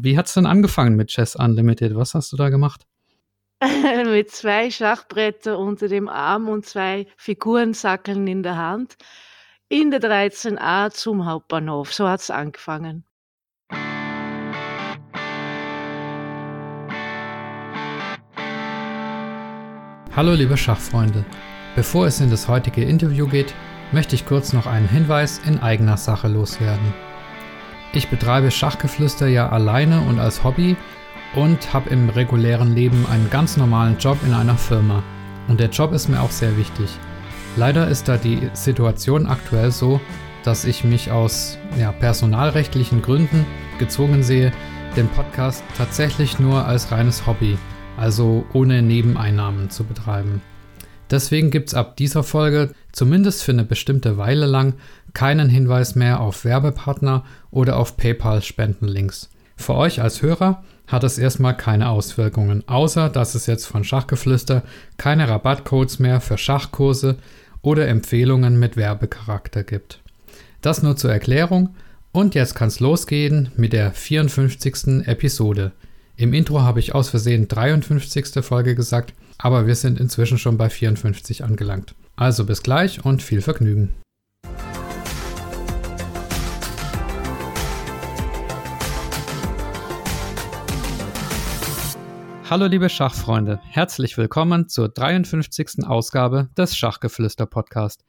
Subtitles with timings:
[0.00, 1.94] wie hat es denn angefangen mit Chess Unlimited?
[1.94, 2.86] Was hast du da gemacht?
[4.06, 8.96] mit zwei Schachbretter unter dem Arm und zwei Figurensackeln in der Hand
[9.68, 11.92] in der 13a zum Hauptbahnhof.
[11.92, 13.04] So hat es angefangen.
[20.14, 21.24] Hallo liebe Schachfreunde.
[21.74, 23.54] Bevor es in das heutige Interview geht,
[23.92, 26.92] möchte ich kurz noch einen Hinweis in eigener Sache loswerden.
[27.94, 30.76] Ich betreibe Schachgeflüster ja alleine und als Hobby
[31.34, 35.02] und habe im regulären Leben einen ganz normalen Job in einer Firma.
[35.46, 36.88] Und der Job ist mir auch sehr wichtig.
[37.56, 40.00] Leider ist da die Situation aktuell so,
[40.42, 43.44] dass ich mich aus ja, personalrechtlichen Gründen
[43.78, 44.52] gezwungen sehe,
[44.96, 47.58] den Podcast tatsächlich nur als reines Hobby,
[47.98, 50.40] also ohne Nebeneinnahmen zu betreiben.
[51.10, 54.74] Deswegen gibt es ab dieser Folge, zumindest für eine bestimmte Weile lang,
[55.14, 59.30] keinen Hinweis mehr auf Werbepartner oder auf PayPal-Spendenlinks.
[59.56, 64.62] Für euch als Hörer hat es erstmal keine Auswirkungen, außer dass es jetzt von Schachgeflüster
[64.96, 67.16] keine Rabattcodes mehr für Schachkurse
[67.62, 70.00] oder Empfehlungen mit Werbecharakter gibt.
[70.60, 71.74] Das nur zur Erklärung
[72.12, 75.06] und jetzt kann es losgehen mit der 54.
[75.06, 75.72] Episode.
[76.16, 78.44] Im Intro habe ich aus Versehen 53.
[78.44, 81.94] Folge gesagt, aber wir sind inzwischen schon bei 54 angelangt.
[82.16, 83.90] Also bis gleich und viel Vergnügen.
[92.52, 95.86] Hallo liebe Schachfreunde, herzlich willkommen zur 53.
[95.86, 98.04] Ausgabe des Schachgeflüster Podcast.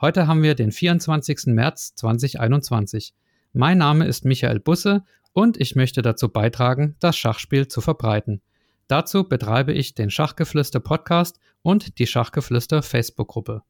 [0.00, 1.46] Heute haben wir den 24.
[1.46, 3.14] März 2021.
[3.52, 8.42] Mein Name ist Michael Busse und ich möchte dazu beitragen, das Schachspiel zu verbreiten.
[8.86, 13.62] Dazu betreibe ich den Schachgeflüster Podcast und die Schachgeflüster Facebook-Gruppe.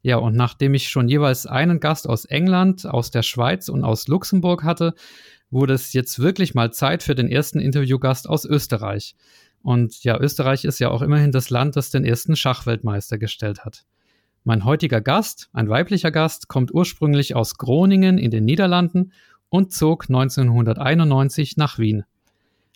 [0.00, 4.08] Ja, und nachdem ich schon jeweils einen Gast aus England, aus der Schweiz und aus
[4.08, 4.94] Luxemburg hatte,
[5.50, 9.14] wurde es jetzt wirklich mal Zeit für den ersten Interviewgast aus Österreich.
[9.62, 13.84] Und ja, Österreich ist ja auch immerhin das Land, das den ersten Schachweltmeister gestellt hat.
[14.42, 19.12] Mein heutiger Gast, ein weiblicher Gast, kommt ursprünglich aus Groningen in den Niederlanden
[19.50, 22.04] und zog 1991 nach Wien.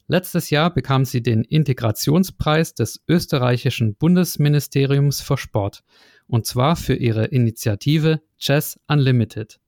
[0.06, 5.82] Letztes Jahr bekam sie den Integrationspreis des österreichischen Bundesministeriums für Sport,
[6.26, 9.58] und zwar für ihre Initiative Chess Unlimited.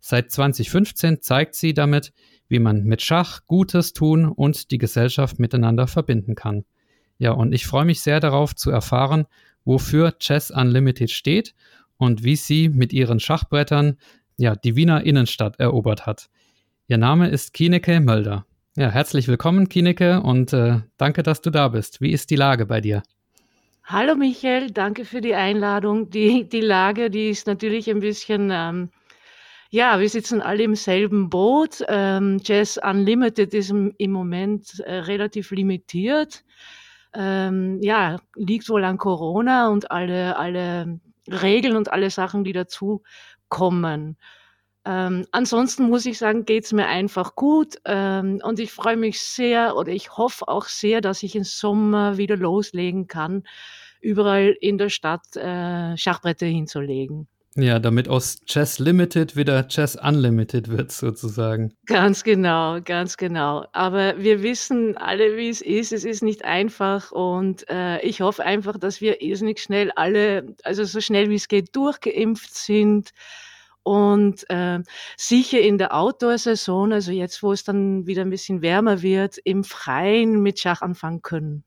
[0.00, 2.14] Seit 2015 zeigt sie damit,
[2.48, 6.64] wie man mit Schach Gutes tun und die Gesellschaft miteinander verbinden kann.
[7.18, 9.26] Ja, und ich freue mich sehr darauf zu erfahren,
[9.64, 11.54] wofür Chess Unlimited steht
[11.96, 13.96] und wie sie mit ihren Schachbrettern
[14.36, 16.28] ja, die Wiener Innenstadt erobert hat.
[16.88, 18.44] Ihr Name ist Kineke Mölder.
[18.76, 22.02] Ja, herzlich willkommen, Kineke, und äh, danke, dass du da bist.
[22.02, 23.02] Wie ist die Lage bei dir?
[23.84, 26.10] Hallo Michael, danke für die Einladung.
[26.10, 28.90] Die, die Lage, die ist natürlich ein bisschen ähm,
[29.70, 31.84] ja, wir sitzen alle im selben Boot.
[31.88, 36.44] Ähm, Jazz Unlimited ist im, im Moment äh, relativ limitiert.
[37.14, 43.02] Ähm, ja, liegt wohl an Corona und alle, alle Regeln und alle Sachen, die dazu
[43.48, 44.16] kommen.
[44.84, 49.76] Ähm, ansonsten muss ich sagen, geht's mir einfach gut ähm, und ich freue mich sehr
[49.76, 53.42] oder ich hoffe auch sehr, dass ich im Sommer wieder loslegen kann,
[54.00, 57.26] überall in der Stadt äh, Schachbretter hinzulegen.
[57.58, 61.72] Ja, damit aus Chess Limited wieder Chess Unlimited wird, sozusagen.
[61.86, 63.64] Ganz genau, ganz genau.
[63.72, 65.90] Aber wir wissen alle, wie es ist.
[65.90, 70.84] Es ist nicht einfach und äh, ich hoffe einfach, dass wir irrsinnig schnell alle, also
[70.84, 73.12] so schnell wie es geht, durchgeimpft sind
[73.82, 74.80] und äh,
[75.16, 79.64] sicher in der Outdoor-Saison, also jetzt, wo es dann wieder ein bisschen wärmer wird, im
[79.64, 81.64] Freien mit Schach anfangen können.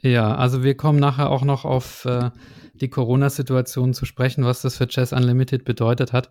[0.00, 2.30] Ja, also wir kommen nachher auch noch auf äh,
[2.78, 6.30] die Corona-Situation zu sprechen, was das für Chess Unlimited bedeutet hat.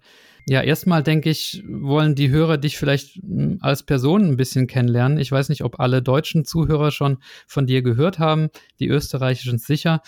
[0.49, 5.17] Ja, erstmal denke ich, wollen die Hörer dich vielleicht hm, als Person ein bisschen kennenlernen.
[5.17, 8.49] Ich weiß nicht, ob alle deutschen Zuhörer schon von dir gehört haben,
[8.79, 10.01] die österreichischen sicher.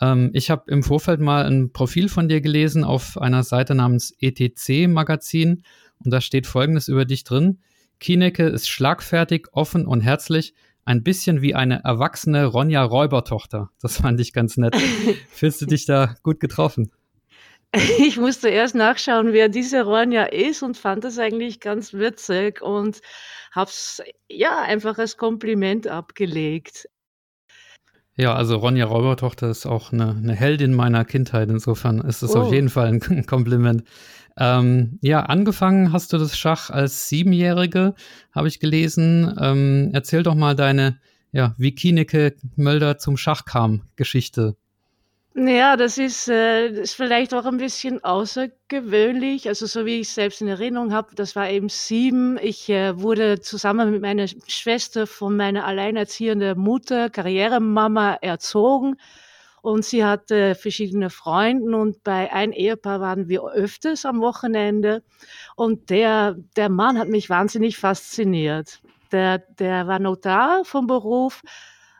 [0.00, 4.12] Ähm, ich habe im Vorfeld mal ein Profil von dir gelesen auf einer Seite namens
[4.18, 5.62] ETC Magazin
[6.04, 7.60] und da steht Folgendes über dich drin.
[8.00, 10.54] Kienecke ist schlagfertig, offen und herzlich,
[10.84, 13.70] ein bisschen wie eine erwachsene Ronja Räubertochter.
[13.80, 14.76] Das fand ich ganz nett.
[15.30, 16.90] Fühlst du dich da gut getroffen?
[17.98, 23.00] Ich musste erst nachschauen, wer diese Ronja ist und fand das eigentlich ganz witzig und
[23.50, 26.88] hab's ja einfach als Kompliment abgelegt.
[28.16, 31.48] Ja, also Ronja Räubertochter ist auch eine, eine Heldin meiner Kindheit.
[31.48, 32.42] Insofern ist es oh.
[32.42, 33.84] auf jeden Fall ein Kompliment.
[34.36, 37.94] Ähm, ja, angefangen hast du das Schach als Siebenjährige,
[38.32, 39.34] habe ich gelesen.
[39.40, 40.98] Ähm, erzähl doch mal deine,
[41.32, 44.56] ja, wie Kieneke Mölder zum Schach kam, Geschichte.
[45.36, 49.48] Ja, das ist, äh, ist vielleicht auch ein bisschen außergewöhnlich.
[49.48, 52.38] Also so wie ich selbst in Erinnerung habe, das war eben sieben.
[52.40, 58.94] Ich äh, wurde zusammen mit meiner Schwester von meiner alleinerziehenden Mutter, Karrieremama, erzogen.
[59.60, 65.02] Und sie hatte verschiedene Freunde und bei einem Ehepaar waren wir öfters am Wochenende.
[65.56, 68.80] Und der, der Mann hat mich wahnsinnig fasziniert.
[69.10, 71.42] Der, der war Notar vom Beruf,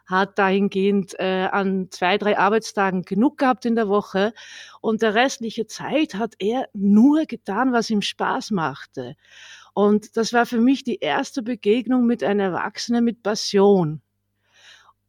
[0.07, 4.33] hat dahingehend äh, an zwei, drei Arbeitstagen genug gehabt in der Woche
[4.81, 9.17] und der restliche Zeit hat er nur getan, was ihm Spaß machte.
[9.75, 14.01] Und das war für mich die erste Begegnung mit einem Erwachsenen mit Passion.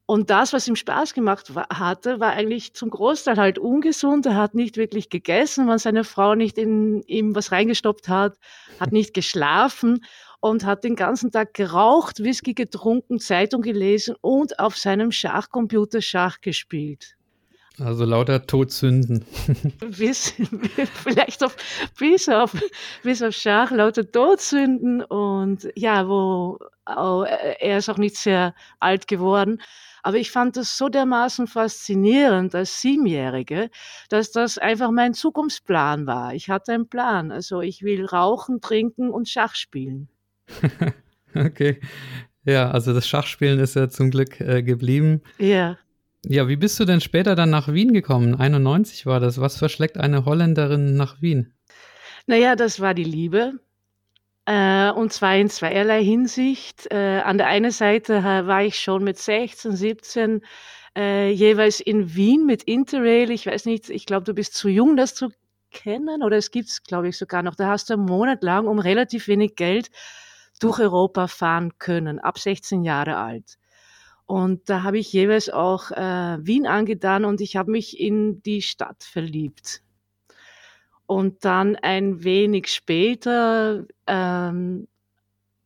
[0.07, 4.27] Und das, was ihm Spaß gemacht war, hatte, war eigentlich zum Großteil halt ungesund.
[4.27, 8.37] Er hat nicht wirklich gegessen, wenn seine Frau nicht in ihm was reingestoppt hat,
[8.79, 10.05] hat nicht geschlafen
[10.45, 16.39] und hat den ganzen Tag geraucht, Whisky getrunken, Zeitung gelesen und auf seinem Schachcomputer Schach
[16.39, 17.17] gespielt.
[17.79, 19.25] Also lauter Todsünden.
[19.97, 20.35] bis,
[21.03, 21.57] vielleicht auf,
[21.97, 22.55] bis, auf,
[23.01, 26.59] bis auf Schach, lauter Todsünden und ja, wo
[26.95, 29.59] oh, er ist auch nicht sehr alt geworden.
[30.03, 33.71] Aber ich fand das so dermaßen faszinierend als Siebenjährige,
[34.09, 36.35] dass das einfach mein Zukunftsplan war.
[36.35, 37.31] Ich hatte einen Plan.
[37.31, 40.07] Also ich will rauchen, trinken und Schach spielen.
[41.35, 41.79] okay.
[42.43, 45.21] Ja, also das Schachspielen ist ja zum Glück äh, geblieben.
[45.39, 45.77] Ja.
[46.27, 48.35] Ja, wie bist du denn später dann nach Wien gekommen?
[48.35, 49.39] 91 war das.
[49.39, 51.53] Was verschlägt eine Holländerin nach Wien?
[52.27, 53.59] Naja, das war die Liebe.
[54.45, 56.87] Äh, und zwar in zweierlei Hinsicht.
[56.91, 60.41] Äh, an der einen Seite war ich schon mit 16, 17
[60.95, 63.31] äh, jeweils in Wien mit Interrail.
[63.31, 65.29] Ich weiß nicht, ich glaube, du bist zu jung, das zu
[65.71, 66.23] kennen.
[66.23, 67.55] Oder es gibt es, glaube ich, sogar noch.
[67.55, 69.89] Da hast du einen Monat lang um relativ wenig Geld
[70.59, 73.57] durch Europa fahren können, ab 16 Jahre alt.
[74.25, 78.61] Und da habe ich jeweils auch äh, Wien angetan und ich habe mich in die
[78.61, 79.83] Stadt verliebt.
[81.05, 84.87] Und dann ein wenig später, ähm,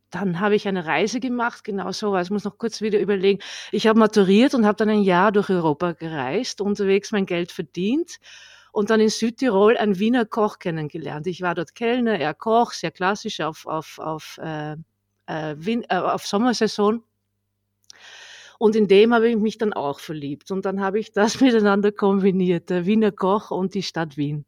[0.09, 3.39] dann habe ich eine Reise gemacht, genau so, ich muss noch kurz wieder überlegen.
[3.71, 8.19] Ich habe maturiert und habe dann ein Jahr durch Europa gereist, unterwegs mein Geld verdient
[8.71, 11.27] und dann in Südtirol einen Wiener Koch kennengelernt.
[11.27, 14.73] Ich war dort Kellner, er Koch, sehr klassisch auf, auf, auf, äh,
[15.25, 17.03] äh, Win äh, auf Sommersaison.
[18.57, 20.51] Und in dem habe ich mich dann auch verliebt.
[20.51, 24.45] Und dann habe ich das miteinander kombiniert, der Wiener Koch und die Stadt Wien.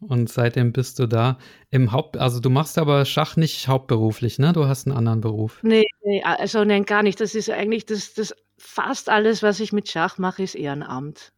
[0.00, 1.38] Und seitdem bist du da
[1.70, 4.52] im Haupt, also du machst aber Schach nicht hauptberuflich, ne?
[4.52, 5.60] Du hast einen anderen Beruf.
[5.62, 7.18] Nee, nee also nein, gar nicht.
[7.20, 11.32] Das ist eigentlich das, das fast alles, was ich mit Schach mache, ist Ehrenamt.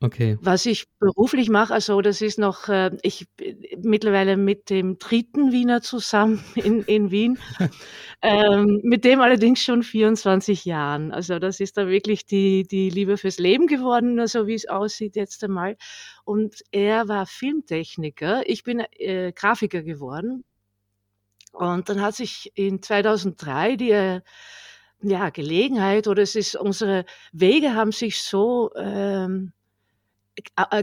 [0.00, 0.36] Okay.
[0.42, 3.26] Was ich beruflich mache, also das ist noch, äh, ich
[3.78, 7.38] mittlerweile mit dem dritten Wiener zusammen in, in Wien,
[8.22, 11.10] ähm, mit dem allerdings schon 24 Jahren.
[11.12, 15.16] Also das ist da wirklich die, die Liebe fürs Leben geworden, so wie es aussieht
[15.16, 15.76] jetzt einmal.
[16.24, 20.44] Und er war Filmtechniker, ich bin äh, Grafiker geworden.
[21.52, 24.20] Und dann hat sich in 2003 die äh,
[25.02, 29.63] ja, Gelegenheit oder es ist unsere Wege haben sich so ähm, äh,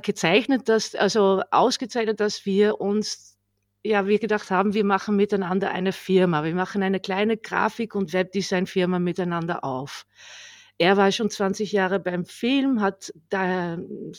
[0.02, 3.38] gezeichnet, dass, also ausgezeichnet, dass wir uns,
[3.84, 6.44] ja, wir gedacht haben, wir machen miteinander eine Firma.
[6.44, 10.06] Wir machen eine kleine Grafik- und Webdesign-Firma miteinander auf.
[10.78, 13.76] Er war schon 20 Jahre beim Film, hat da,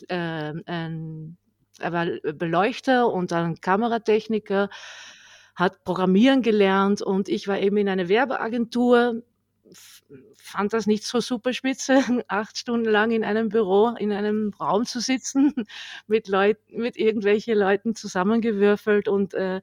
[0.09, 1.37] äh, ein,
[1.81, 4.69] er war Beleuchter und dann Kameratechniker,
[5.55, 9.23] hat Programmieren gelernt und ich war eben in einer Werbeagentur
[10.37, 11.99] fand das nicht so super spitze,
[12.29, 15.53] acht Stunden lang in einem Büro, in einem Raum zu sitzen,
[16.07, 19.61] mit Leuten, mit irgendwelchen Leuten zusammengewürfelt und äh,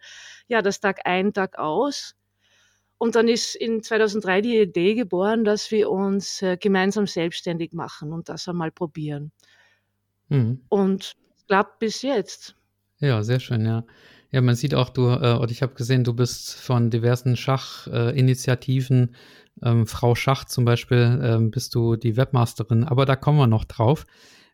[0.48, 2.16] ja, das Tag ein, Tag aus.
[2.98, 8.12] Und dann ist in 2003 die Idee geboren, dass wir uns äh, gemeinsam selbstständig machen
[8.12, 9.32] und das einmal probieren.
[10.28, 10.62] Mhm.
[10.68, 11.16] Und
[11.48, 12.56] klappt bis jetzt.
[13.00, 13.86] Ja, sehr schön, ja.
[14.32, 19.10] Ja, man sieht auch, du, äh, und ich habe gesehen, du bist von diversen Schachinitiativen,
[19.10, 19.18] äh,
[19.64, 23.66] ähm, Frau Schach zum Beispiel, ähm, bist du die Webmasterin, aber da kommen wir noch
[23.66, 24.06] drauf.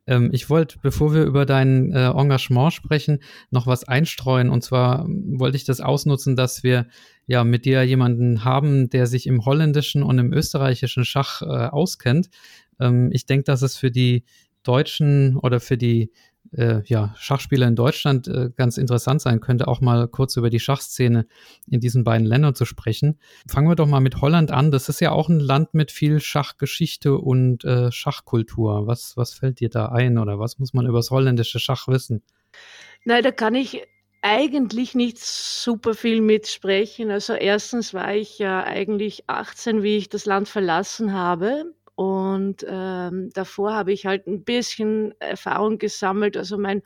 [0.08, 3.20] Ähm, ich wollte, bevor wir über dein äh, Engagement sprechen,
[3.50, 4.50] noch was einstreuen.
[4.50, 6.88] Und zwar ähm, wollte ich das ausnutzen, dass wir
[7.28, 12.30] ja mit dir jemanden haben, der sich im holländischen und im österreichischen Schach äh, auskennt.
[12.80, 14.26] Ähm, ich denke, dass es für die
[14.64, 16.12] Deutschen oder für die
[16.58, 20.60] äh, ja, Schachspieler in Deutschland äh, ganz interessant sein könnte, auch mal kurz über die
[20.60, 21.28] Schachszene
[21.70, 23.20] in diesen beiden Ländern zu sprechen.
[23.48, 24.72] Fangen wir doch mal mit Holland an.
[24.72, 28.88] Das ist ja auch ein Land mit viel Schachgeschichte und äh, Schachkultur.
[28.88, 32.24] Was, was fällt dir da ein oder was muss man über das holländische Schach wissen?
[33.04, 33.84] Nein, da kann ich
[34.22, 37.12] eigentlich nicht super viel mitsprechen.
[37.12, 43.30] Also erstens war ich ja eigentlich 18, wie ich das Land verlassen habe Und ähm,
[43.34, 46.36] davor habe ich halt ein bisschen Erfahrung gesammelt.
[46.36, 46.82] Also mein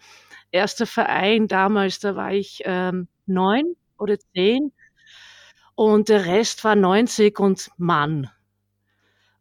[0.52, 4.72] erster Verein damals, da war ich ähm, neun oder zehn
[5.76, 8.30] und der Rest war 90 und Mann.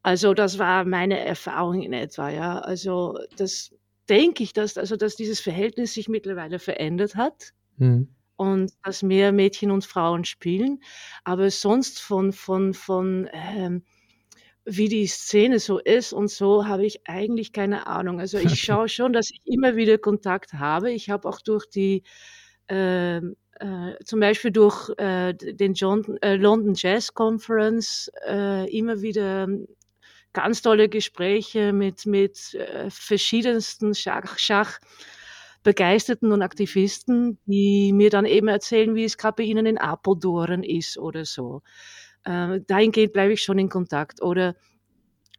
[0.02, 2.60] Also das war meine Erfahrung in etwa, ja.
[2.60, 3.74] Also das
[4.08, 7.52] denke ich, dass, also dass dieses Verhältnis sich mittlerweile verändert hat.
[7.76, 8.08] Mhm
[8.38, 10.80] und dass mehr Mädchen und Frauen spielen.
[11.24, 13.82] Aber sonst von, von, von ähm,
[14.68, 18.20] wie die Szene so ist und so, habe ich eigentlich keine Ahnung.
[18.20, 20.92] Also ich schaue schon, dass ich immer wieder Kontakt habe.
[20.92, 22.02] Ich habe auch durch die,
[22.68, 23.22] äh, äh,
[24.04, 29.48] zum Beispiel durch äh, den John, äh, London Jazz Conference äh, immer wieder
[30.34, 34.78] ganz tolle Gespräche mit, mit äh, verschiedensten Schach, Schach
[35.64, 40.62] Begeisterten und Aktivisten, die mir dann eben erzählen, wie es gerade bei ihnen in Apeldoorn
[40.62, 41.62] ist oder so.
[42.28, 44.20] Äh, dahingehend bleibe ich schon in Kontakt.
[44.22, 44.54] Oder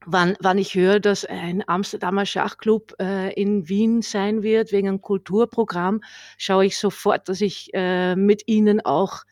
[0.06, 5.02] wann, wann ich höre, dass ein Amsterdamer Schachclub äh, in Wien sein wird wegen einem
[5.02, 6.02] Kulturprogramm,
[6.38, 9.24] schaue ich sofort, dass ich äh, mit ihnen auch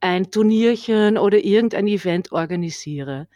[0.00, 3.26] ein Turnierchen oder irgendein Event organisiere.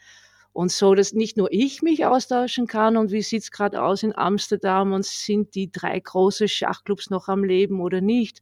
[0.53, 4.17] Und so, dass nicht nur ich mich austauschen kann und wie sieht's gerade aus in
[4.17, 8.41] Amsterdam und sind die drei große Schachclubs noch am Leben oder nicht,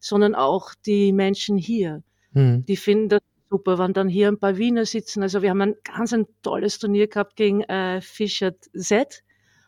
[0.00, 2.02] sondern auch die Menschen hier.
[2.32, 2.64] Hm.
[2.66, 5.22] Die finden das super, wenn dann hier ein paar Wiener sitzen.
[5.22, 9.22] Also wir haben ein ganz ein tolles Turnier gehabt gegen äh, Fischer Z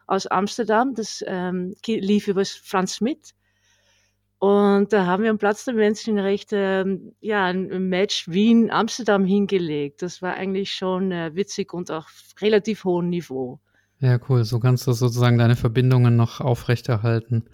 [0.06, 0.94] aus Amsterdam.
[0.94, 3.34] Das ähm, lief über Franz Schmidt.
[4.38, 6.56] Und da haben wir am Platz der Menschenrechte
[6.86, 10.00] ähm, ja, ein Match Wien-Amsterdam hingelegt.
[10.00, 12.08] Das war eigentlich schon äh, witzig und auch
[12.40, 13.60] relativ hohem Niveau.
[13.98, 14.44] Ja, cool.
[14.44, 17.44] So kannst du sozusagen deine Verbindungen noch aufrechterhalten.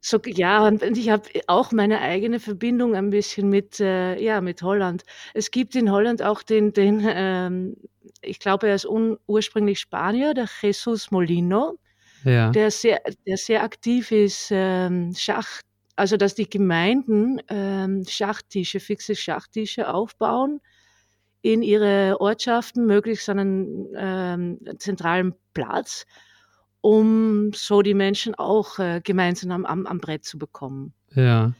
[0.00, 4.62] So, ja, und ich habe auch meine eigene Verbindung ein bisschen mit, äh, ja, mit
[4.62, 5.04] Holland.
[5.34, 7.76] Es gibt in Holland auch den, den ähm,
[8.22, 8.86] ich glaube, er ist
[9.26, 11.78] ursprünglich Spanier, der Jesus Molino,
[12.24, 12.50] ja.
[12.50, 15.60] der, sehr, der sehr aktiv ist, ähm, Schach
[16.00, 20.62] also, dass die Gemeinden ähm, Schachtische, fixe Schachtische aufbauen
[21.42, 26.06] in ihre Ortschaften, möglichst an einen ähm, zentralen Platz,
[26.80, 30.94] um so die Menschen auch äh, gemeinsam am, am, am Brett zu bekommen.
[31.14, 31.52] Ja,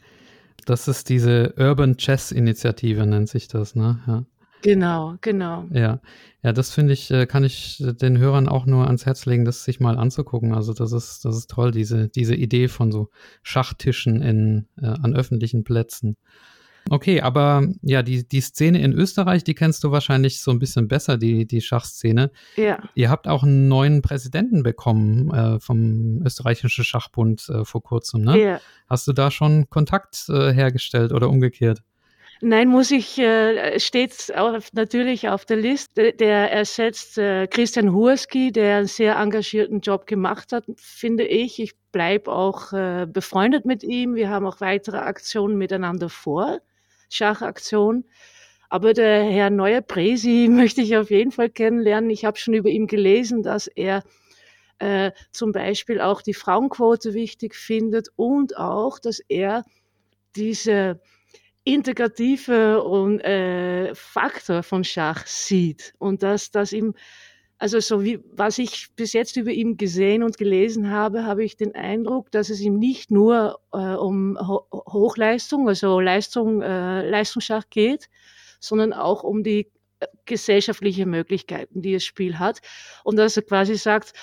[0.67, 4.01] das ist diese Urban Chess Initiative, nennt sich das, ne?
[4.07, 4.25] Ja.
[4.63, 5.65] Genau, genau.
[5.73, 6.01] Ja,
[6.43, 9.65] ja, das finde ich, äh, kann ich den Hörern auch nur ans Herz legen, das
[9.65, 10.55] sich mal anzugucken.
[10.55, 13.09] Also das ist, das ist toll, diese, diese Idee von so
[13.43, 16.17] Schachtischen in, äh, an öffentlichen Plätzen.
[16.89, 20.89] Okay, aber ja, die, die Szene in Österreich, die kennst du wahrscheinlich so ein bisschen
[20.89, 22.31] besser, die, die Schachszene.
[22.57, 22.79] Ja.
[22.95, 28.39] Ihr habt auch einen neuen Präsidenten bekommen äh, vom österreichischen Schachbund äh, vor kurzem, ne?
[28.39, 28.61] Ja.
[28.89, 31.83] Hast du da schon Kontakt äh, hergestellt oder umgekehrt?
[32.43, 36.15] Nein, muss ich, äh, steht auf, natürlich auf der Liste.
[36.15, 41.61] Der ersetzt äh, Christian Hurski, der einen sehr engagierten Job gemacht hat, finde ich.
[41.61, 44.15] Ich bleibe auch äh, befreundet mit ihm.
[44.15, 46.61] Wir haben auch weitere Aktionen miteinander vor,
[47.11, 48.05] Schachaktionen.
[48.69, 52.11] Aber der Herr Neuer Presi möchte ich auf jeden Fall kennenlernen.
[52.11, 54.03] Ich habe schon über ihn gelesen, dass er
[54.79, 59.65] äh, zum Beispiel auch die Frauenquote wichtig findet und auch, dass er
[60.37, 61.01] diese
[61.65, 66.95] integrative und, äh, Faktor von Schach sieht und dass das ihm
[67.61, 71.59] also so wie was ich bis jetzt über ihn gesehen und gelesen habe, habe ich
[71.59, 77.65] den Eindruck, dass es ihm nicht nur äh, um Ho Hochleistung, also Leistung, äh, Leistungsschach
[77.69, 78.09] geht,
[78.61, 79.69] sondern auch um die
[80.01, 82.63] äh, gesellschaftliche Möglichkeiten, die das Spiel hat
[83.05, 84.15] und dass er quasi sagt,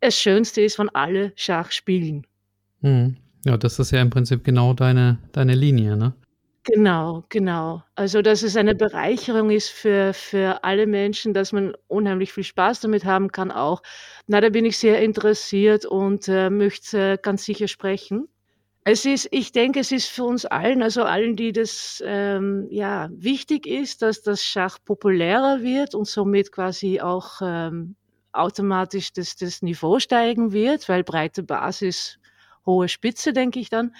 [0.00, 2.26] das Schönste ist, wenn alle Schach spielen.
[2.80, 3.16] Hm.
[3.44, 6.14] Ja, das ist ja im Prinzip genau deine, deine Linie, ne?
[6.68, 7.84] Genau, genau.
[7.94, 12.80] Also, dass es eine Bereicherung ist für für alle Menschen, dass man unheimlich viel Spaß
[12.80, 13.82] damit haben kann auch.
[14.26, 18.26] Na, da bin ich sehr interessiert und, äh, möchte ganz sicher sprechen.
[18.84, 23.10] Es ist ich denke, es ist für uns allen, also allen, die das, ähm, ja,
[23.12, 27.96] wichtig ist, dass das Schach populärer wird und somit quasi auch, ähm,
[28.32, 32.18] automatisch das das Niveau steigen wird, weil breite Basis,
[32.66, 33.94] hohe Spitze, denke ich dann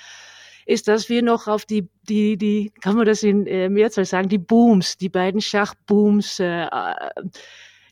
[0.66, 4.28] ist, dass wir noch auf die, die, die, kann man das in äh, Mehrzahl sagen,
[4.28, 7.10] die Booms, die beiden Schachbooms, äh, äh,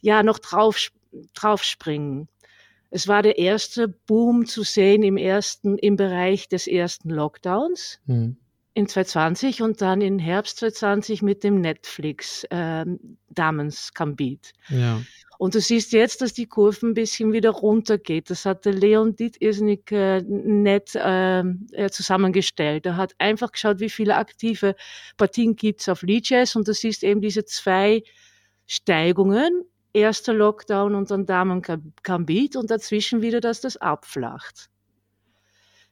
[0.03, 0.91] ja, noch drauf,
[1.35, 2.29] drauf springen.
[2.91, 8.01] Es war der erste Boom zu sehen im ersten, im Bereich des ersten Lockdowns.
[8.07, 8.37] Mhm
[8.75, 14.53] in 2020 und dann im Herbst 2020 mit dem Netflix ähm, Damens Gambit.
[14.69, 15.01] Ja.
[15.39, 18.31] Und du siehst jetzt, dass die Kurve ein bisschen wieder runtergeht.
[18.31, 22.87] Das hat der Leon Diet irrsinnig äh, nett ähm, äh, zusammengestellt.
[22.87, 24.75] Er hat einfach geschaut, wie viele aktive
[25.17, 28.03] Partien gibt's auf Leadjazz und du siehst eben diese zwei
[28.67, 34.69] Steigungen erster Lockdown und dann Damen-Gambit und dazwischen wieder, dass das abflacht.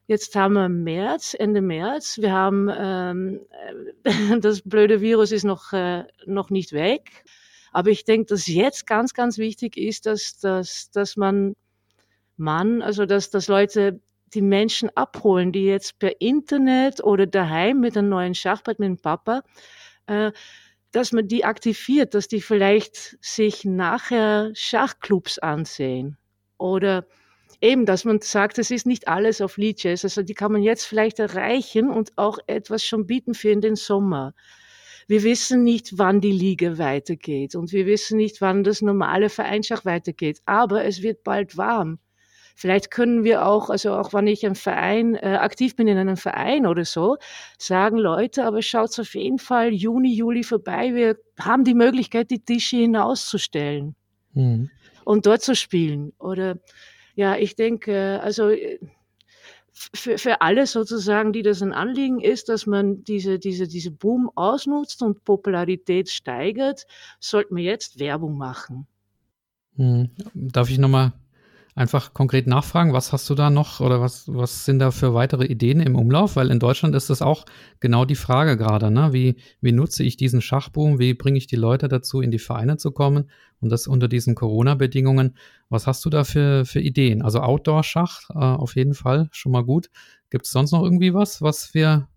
[0.07, 2.19] Jetzt haben wir März, Ende März.
[2.19, 3.41] Wir haben ähm,
[4.41, 7.25] das blöde Virus ist noch, äh, noch nicht weg.
[7.73, 11.55] Aber ich denke, dass jetzt ganz, ganz wichtig ist, dass, dass, dass man,
[12.37, 14.01] man, also dass, dass Leute
[14.35, 18.99] die Menschen abholen, die jetzt per Internet oder daheim mit einem neuen Schachbrett mit dem
[18.99, 19.43] Papa,
[20.07, 20.33] äh,
[20.91, 26.19] dass man die aktiviert, dass die vielleicht sich nachher Schachclubs ansehen
[26.59, 27.07] oder
[27.63, 30.85] eben, dass man sagt, es ist nicht alles auf Leadjazz, also die kann man jetzt
[30.85, 34.35] vielleicht erreichen und auch etwas schon bieten für in den Sommer.
[35.09, 39.85] Wir wissen nicht, wann die Liga weitergeht und wir wissen nicht, wann das normale Vereinsschach
[39.85, 41.99] weitergeht, aber es wird bald warm.
[42.55, 46.17] Vielleicht können wir auch, also auch wenn ich im Verein äh, aktiv bin in einem
[46.17, 47.17] Verein oder so,
[47.59, 50.95] sagen Leute, aber schaut auf jeden Fall Juni, Juli vorbei.
[50.95, 53.97] Wir haben die Möglichkeit, die Tische hinauszustellen
[54.35, 54.71] mhm.
[55.05, 56.13] und dort zu spielen.
[56.19, 56.59] Oder
[57.15, 58.79] ja, ich denke, also äh,
[59.73, 64.31] für, für alle sozusagen, die das ein Anliegen ist, dass man diese, diese, diese Boom
[64.35, 66.87] ausnutzt und Popularität steigert,
[67.21, 68.87] sollten wir jetzt Werbung machen.
[69.77, 70.11] Hm.
[70.35, 71.13] Darf ich nochmal
[71.75, 75.47] einfach konkret nachfragen, was hast du da noch oder was, was sind da für weitere
[75.47, 76.37] Ideen im Umlauf?
[76.37, 77.47] Weil in Deutschland ist das auch
[77.81, 79.13] genau die Frage gerade, ne?
[79.13, 80.99] Wie, wie nutze ich diesen Schachboom?
[80.99, 83.31] Wie bringe ich die Leute dazu, in die Vereine zu kommen?
[83.63, 85.39] Und das unter diesen Corona-Bedingungen.
[85.69, 87.23] Was hast du da für, für Ideen?
[87.23, 89.89] Also Outdoor-Schach äh, auf jeden Fall schon mal gut.
[90.31, 92.09] Gibt es sonst noch irgendwie was, was wir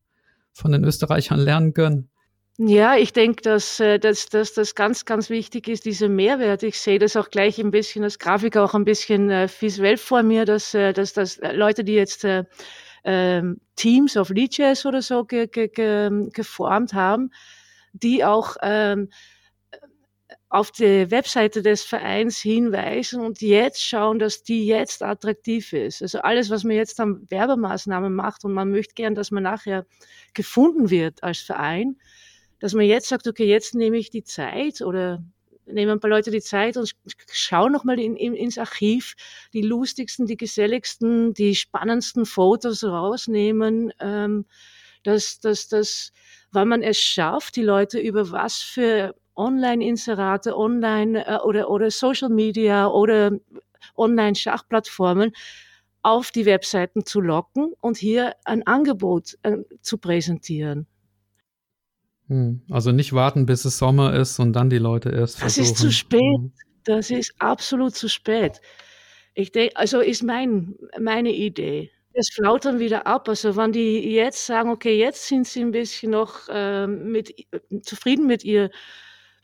[0.51, 2.09] von den Österreichern lernen können?
[2.57, 6.63] Ja, ich denke, dass, äh, dass, dass das ganz, ganz wichtig ist, diese Mehrwert.
[6.63, 10.23] Ich sehe das auch gleich ein bisschen als Grafik auch ein bisschen äh, visuell vor
[10.23, 12.45] mir, dass, äh, dass, dass Leute, die jetzt äh,
[13.03, 17.31] ähm, Teams auf Leadjazz oder so ge, ge, ge, geformt haben,
[17.91, 19.09] die auch ähm,
[20.49, 26.01] auf die Webseite des Vereins hinweisen und jetzt schauen, dass die jetzt attraktiv ist.
[26.01, 29.85] Also alles, was man jetzt an Werbemaßnahmen macht und man möchte gern, dass man nachher
[30.33, 31.97] gefunden wird als Verein,
[32.59, 35.23] dass man jetzt sagt, okay, jetzt nehme ich die Zeit oder
[35.65, 36.91] nehmen ein paar Leute die Zeit und
[37.31, 39.15] schauen nochmal in, in, ins Archiv,
[39.51, 44.45] die lustigsten, die geselligsten, die spannendsten Fotos rausnehmen, ähm,
[45.03, 46.11] dass, dass, dass,
[46.51, 52.29] weil man es schafft, die Leute über was für Online-Inserate, Online äh, oder, oder Social
[52.29, 53.31] Media oder
[53.95, 55.31] Online-Schachplattformen
[56.01, 60.87] auf die Webseiten zu locken und hier ein Angebot äh, zu präsentieren.
[62.27, 62.61] Hm.
[62.69, 65.63] Also nicht warten, bis es Sommer ist und dann die Leute erst versuchen.
[65.63, 66.21] Das ist zu spät.
[66.21, 66.51] Hm.
[66.83, 68.61] Das ist absolut zu spät.
[69.33, 71.91] Ich denke, also ist mein, meine Idee.
[72.13, 73.27] Das flaut dann wieder ab.
[73.27, 77.33] Also wenn die jetzt sagen, okay, jetzt sind sie ein bisschen noch äh, mit,
[77.81, 78.69] zufrieden mit ihr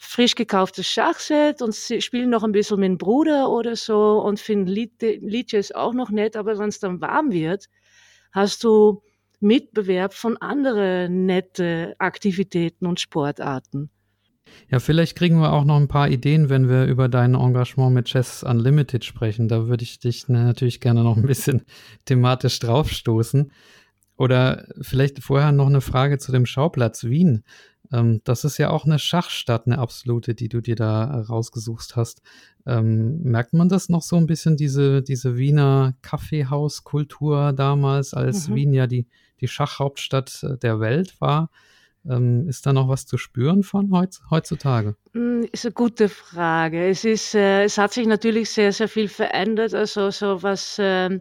[0.04, 4.68] frisch gekauftes Schachset und spielen noch ein bisschen mit dem Bruder oder so und finden
[4.68, 7.68] Liedjes auch noch nett, aber wenn es dann warm wird,
[8.32, 9.04] hast du
[9.40, 13.92] Mitbewerb von anderen nette Aktivitäten und Sportarten.
[14.70, 18.06] Ja, vielleicht kriegen wir auch noch ein paar Ideen, wenn wir über dein Engagement mit
[18.06, 19.48] Chess Unlimited sprechen.
[19.48, 21.62] Da würde ich dich natürlich gerne noch ein bisschen
[22.06, 23.52] thematisch draufstoßen.
[24.18, 27.44] Oder vielleicht vorher noch eine Frage zu dem Schauplatz Wien.
[27.92, 32.22] Ähm, das ist ja auch eine Schachstadt, eine absolute, die du dir da rausgesucht hast.
[32.66, 38.56] Ähm, merkt man das noch so ein bisschen, diese, diese Wiener Kaffeehauskultur damals, als mhm.
[38.56, 39.08] Wien ja die,
[39.40, 41.50] die Schachhauptstadt äh, der Welt war?
[42.10, 44.96] Ähm, ist da noch was zu spüren von heutz, heutzutage?
[45.14, 46.88] Hm, ist eine gute Frage.
[46.88, 49.76] Es ist, äh, es hat sich natürlich sehr, sehr viel verändert.
[49.76, 51.20] Also so was äh,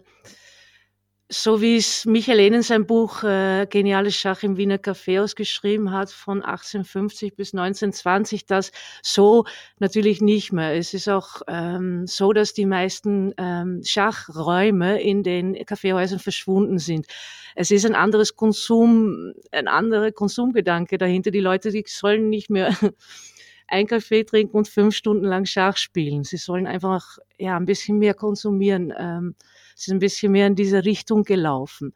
[1.33, 6.11] so wie es Michael in sein Buch äh, Geniales Schach im Wiener Kaffeehaus geschrieben hat,
[6.11, 9.45] von 1850 bis 1920, das so
[9.79, 10.75] natürlich nicht mehr.
[10.75, 17.07] Es ist auch ähm, so, dass die meisten ähm, Schachräume in den Kaffeehäusern verschwunden sind.
[17.55, 21.31] Es ist ein anderes Konsum, ein anderer Konsumgedanke dahinter.
[21.31, 22.77] Die Leute, die sollen nicht mehr
[23.69, 26.25] ein Kaffee trinken und fünf Stunden lang Schach spielen.
[26.25, 28.93] Sie sollen einfach ja ein bisschen mehr konsumieren.
[28.99, 29.37] Ähm,
[29.77, 31.95] es ist ein bisschen mehr in diese Richtung gelaufen.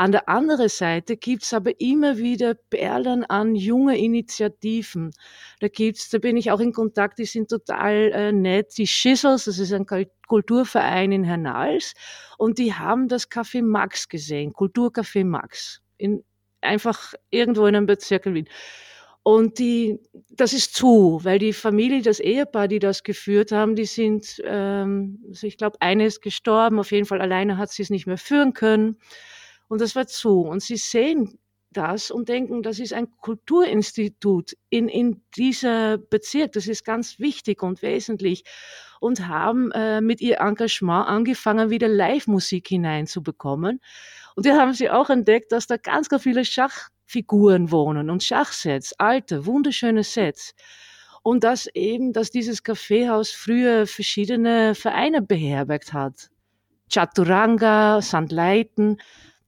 [0.00, 5.10] An der anderen Seite gibt's aber immer wieder Perlen an junge Initiativen.
[5.60, 8.78] Da gibt's, da bin ich auch in Kontakt, die sind total äh, nett.
[8.78, 9.84] Die Schissels, das ist ein
[10.26, 11.92] Kulturverein in Hernals,
[12.38, 16.24] und die haben das Café Max gesehen, Kulturcafé Max, in,
[16.62, 18.48] einfach irgendwo in einem Bezirk in Wien.
[19.22, 23.84] Und die, das ist zu, weil die Familie, das Ehepaar, die das geführt haben, die
[23.84, 27.90] sind, ähm, also ich glaube, eine ist gestorben, auf jeden Fall alleine hat sie es
[27.90, 28.96] nicht mehr führen können.
[29.68, 30.40] Und das war zu.
[30.40, 31.38] Und sie sehen
[31.72, 36.52] das und denken, das ist ein Kulturinstitut in, in dieser Bezirk.
[36.52, 38.44] Das ist ganz wichtig und wesentlich.
[39.00, 43.80] Und haben äh, mit ihr Engagement angefangen, wieder Live-Musik hineinzubekommen.
[44.34, 46.44] Und da haben sie auch entdeckt, dass da ganz, ganz viele
[47.10, 50.54] Schachfiguren wohnen und Schachsets, alte, wunderschöne Sets.
[51.22, 56.30] Und dass eben, dass dieses Kaffeehaus früher verschiedene Vereine beherbergt hat.
[56.88, 58.30] Chaturanga, St.
[58.30, 58.98] Leiten,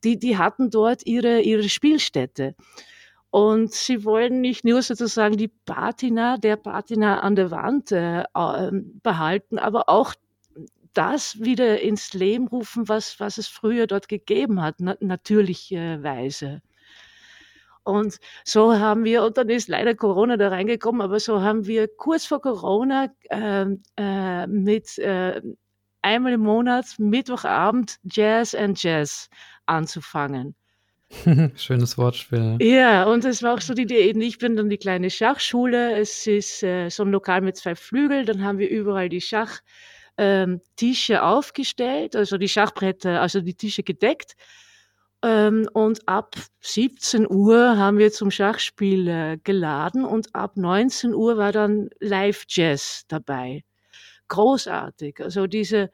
[0.04, 2.56] die, die hatten dort ihre, ihre Spielstätte.
[3.30, 9.00] Und sie wollen nicht nur sozusagen die Patina, der Patina an der Wand äh, ähm,
[9.02, 10.14] behalten, aber auch
[10.92, 16.60] das wieder ins Leben rufen, was, was es früher dort gegeben hat, na, natürlicherweise.
[17.84, 21.88] Und so haben wir, und dann ist leider Corona da reingekommen, aber so haben wir
[21.88, 23.66] kurz vor Corona äh,
[23.96, 25.40] äh, mit äh,
[26.02, 29.28] einmal im Monat Mittwochabend Jazz and Jazz
[29.66, 30.54] anzufangen.
[31.56, 32.56] Schönes Wortspiel.
[32.60, 35.98] Ja, und es war auch so die Idee, ich bin dann die kleine Schachschule.
[35.98, 38.26] Es ist äh, so ein Lokal mit zwei Flügeln.
[38.26, 39.62] Dann haben wir überall die Schachtische
[40.18, 44.36] ähm, aufgestellt, also die Schachbretter, also die Tische gedeckt.
[45.22, 51.36] Ähm, und ab 17 Uhr haben wir zum Schachspiel äh, geladen und ab 19 Uhr
[51.36, 53.62] war dann Live-Jazz dabei.
[54.28, 55.20] Großartig.
[55.20, 55.90] Also diese,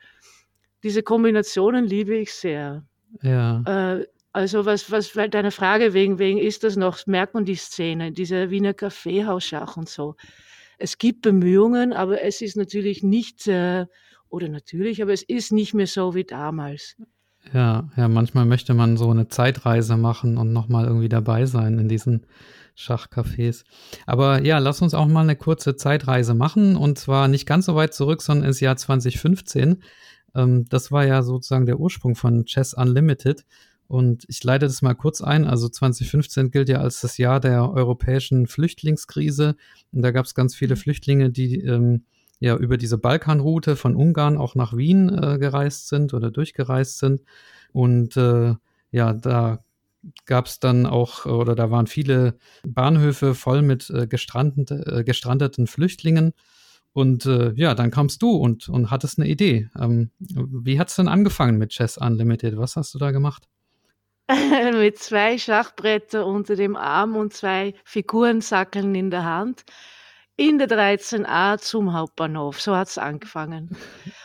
[0.82, 2.84] diese Kombinationen liebe ich sehr.
[3.22, 3.62] Ja.
[3.66, 7.56] Äh, also was, was, weil deine Frage wegen, wegen ist das noch, merkt man die
[7.56, 10.14] Szene, diese Wiener Kaffeehausschach und so.
[10.78, 13.86] Es gibt Bemühungen, aber es ist natürlich nicht, äh,
[14.28, 16.96] oder natürlich, aber es ist nicht mehr so wie damals.
[17.52, 21.88] Ja, ja, manchmal möchte man so eine Zeitreise machen und nochmal irgendwie dabei sein in
[21.88, 22.26] diesen
[22.76, 23.64] Schachcafés.
[24.06, 27.74] Aber ja, lass uns auch mal eine kurze Zeitreise machen und zwar nicht ganz so
[27.74, 29.82] weit zurück, sondern ins Jahr 2015.
[30.34, 33.44] Ähm, das war ja sozusagen der Ursprung von Chess Unlimited.
[33.88, 35.46] Und ich leite das mal kurz ein.
[35.46, 39.56] Also 2015 gilt ja als das Jahr der europäischen Flüchtlingskrise.
[39.92, 42.04] Und da gab es ganz viele Flüchtlinge, die ähm,
[42.40, 47.22] ja über diese Balkanroute von Ungarn auch nach Wien äh, gereist sind oder durchgereist sind.
[47.72, 48.54] Und äh,
[48.90, 49.64] ja, da
[50.26, 55.66] gab es dann auch, oder da waren viele Bahnhöfe voll mit äh, gestrandete, äh, gestrandeten
[55.66, 56.32] Flüchtlingen.
[56.92, 59.68] Und äh, ja, dann kamst du und, und hattest eine Idee.
[59.78, 62.56] Ähm, wie hat es denn angefangen mit Chess Unlimited?
[62.56, 63.48] Was hast du da gemacht?
[64.72, 69.64] mit zwei Schachbretter unter dem Arm und zwei Figurensackeln in der Hand
[70.38, 72.60] in der 13a zum Hauptbahnhof.
[72.60, 73.76] So hat es angefangen.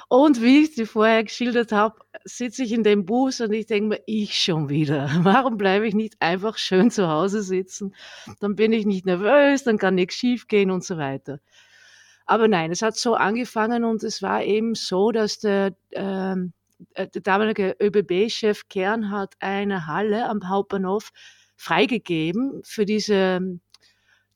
[0.10, 3.90] Und wie ich dir vorher geschildert habe, sitze ich in dem Bus und ich denke
[3.90, 5.10] mir, ich schon wieder.
[5.24, 7.96] Warum bleibe ich nicht einfach schön zu Hause sitzen?
[8.40, 11.40] Dann bin ich nicht nervös, dann kann nichts schiefgehen und so weiter.
[12.28, 16.54] Aber nein, es hat so angefangen und es war eben so, dass der, ähm,
[16.94, 21.10] äh, der damalige ÖBB-Chef Kern hat eine Halle am Hauptbahnhof
[21.56, 23.60] freigegeben für diese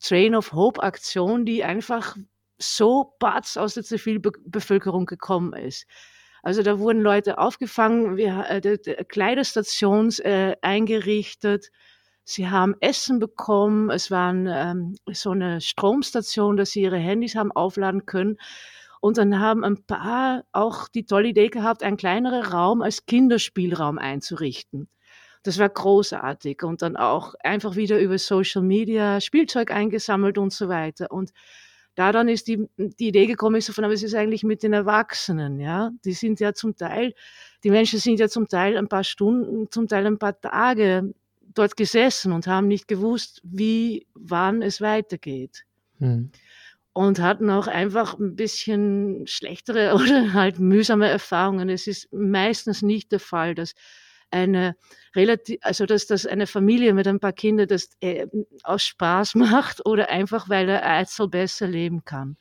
[0.00, 2.16] Train of Hope Aktion, die einfach
[2.58, 5.86] so batz aus der Zivilbevölkerung gekommen ist.
[6.42, 11.70] Also da wurden Leute aufgefangen, wir, äh, Kleiderstations äh, eingerichtet,
[12.30, 13.88] Sie haben Essen bekommen.
[13.88, 18.36] Es war ähm, so eine Stromstation, dass sie ihre Handys haben aufladen können.
[19.00, 23.96] Und dann haben ein paar auch die tolle Idee gehabt, einen kleineren Raum als Kinderspielraum
[23.96, 24.90] einzurichten.
[25.42, 26.62] Das war großartig.
[26.62, 31.10] Und dann auch einfach wieder über Social Media Spielzeug eingesammelt und so weiter.
[31.10, 31.32] Und
[31.98, 34.62] da dann ist die, die Idee gekommen, ich so von, aber es ist eigentlich mit
[34.62, 35.90] den Erwachsenen, ja.
[36.04, 37.12] Die sind ja zum Teil,
[37.64, 41.12] die Menschen sind ja zum Teil ein paar Stunden, zum Teil ein paar Tage
[41.54, 45.64] dort gesessen und haben nicht gewusst, wie, wann es weitergeht.
[45.98, 46.30] Hm.
[46.92, 51.68] Und hatten auch einfach ein bisschen schlechtere oder halt mühsame Erfahrungen.
[51.68, 53.74] Es ist meistens nicht der Fall, dass
[54.30, 54.76] eine
[55.14, 58.26] relativ, also dass das eine Familie mit ein paar Kindern das äh,
[58.62, 62.36] aus Spaß macht oder einfach weil der Eizel besser leben kann.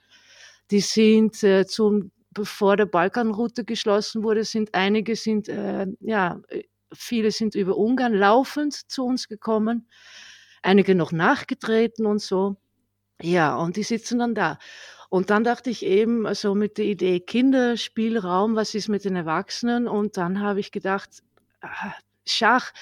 [0.72, 6.40] Die sind äh, zum bevor der Balkanroute geschlossen wurde, sind einige sind äh, ja
[6.94, 9.88] Viele sind über Ungarn laufend zu uns gekommen,
[10.62, 12.58] einige noch nachgetreten und so.
[13.22, 14.60] Ja, und die sitzen dann da.
[15.10, 19.88] Und dann dachte ich eben, also mit der Idee Kinderspielraum, was ist mit den Erwachsenen?
[19.88, 21.24] Und dann habe ich gedacht,
[22.26, 22.74] Schach,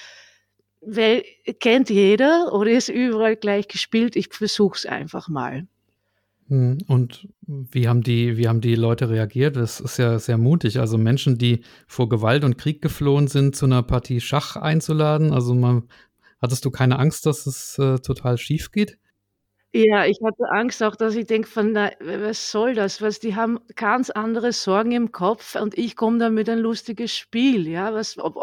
[0.80, 1.24] weil,
[1.60, 4.16] kennt jeder oder ist überall gleich gespielt.
[4.16, 5.66] Ich versuche es einfach mal.
[6.48, 9.56] Hm, und wie haben die, wie haben die Leute reagiert?
[9.56, 10.78] Das ist ja sehr mutig.
[10.78, 15.32] Also Menschen, die vor Gewalt und Krieg geflohen sind, zu einer Partie Schach einzuladen.
[15.32, 15.88] Also man,
[16.40, 18.98] hattest du keine Angst, dass es äh, total schief geht?
[19.84, 23.02] Ja, ich hatte Angst auch, dass ich denke, von, na, was soll das?
[23.02, 27.14] Was, die haben ganz andere Sorgen im Kopf und ich komme da mit ein lustiges
[27.14, 27.68] Spiel.
[27.68, 28.36] Ja, was, ob,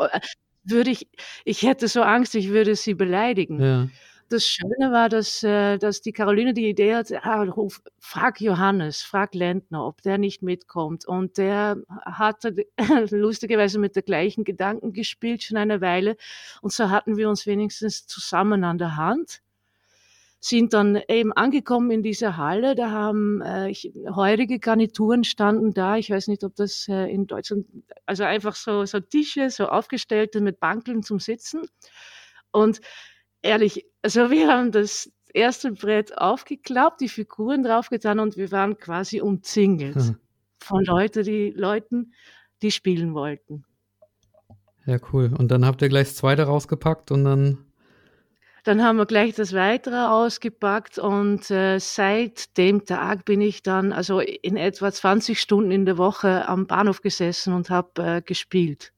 [0.63, 1.08] würde ich,
[1.43, 3.60] ich hätte so Angst, ich würde sie beleidigen.
[3.60, 3.89] Ja.
[4.30, 9.02] Das Schöne war, dass, äh, dass die Caroline die Idee hatte, ah, ruf, frag Johannes,
[9.02, 11.06] frag Lentner, ob der nicht mitkommt.
[11.06, 12.65] Und der hatte
[13.12, 16.15] lustigerweise mit der gleichen Gedanken gespielt schon eine Weile.
[16.62, 19.41] Und so hatten wir uns wenigstens zusammen an der Hand
[20.46, 22.76] sind dann eben angekommen in dieser Halle.
[22.76, 25.96] Da haben äh, ich, heurige Garnituren standen da.
[25.96, 27.66] Ich weiß nicht, ob das äh, in Deutschland,
[28.06, 31.62] also einfach so, so Tische, so aufgestellte mit Bankeln zum Sitzen.
[32.52, 32.82] Und
[33.42, 39.22] ehrlich, also wir haben das erste Brett aufgeklappt, die Figuren draufgetan und wir waren quasi
[39.22, 40.18] umzingelt mhm.
[40.60, 42.12] von Leute, die, Leuten,
[42.62, 43.64] die spielen wollten.
[44.86, 45.34] Ja, cool.
[45.38, 47.60] Und dann habt ihr gleich das zweite rausgepackt und dann
[48.63, 53.91] dann haben wir gleich das Weitere ausgepackt und äh, seit dem Tag bin ich dann
[53.91, 58.93] also in etwa 20 Stunden in der Woche am Bahnhof gesessen und habe äh, gespielt.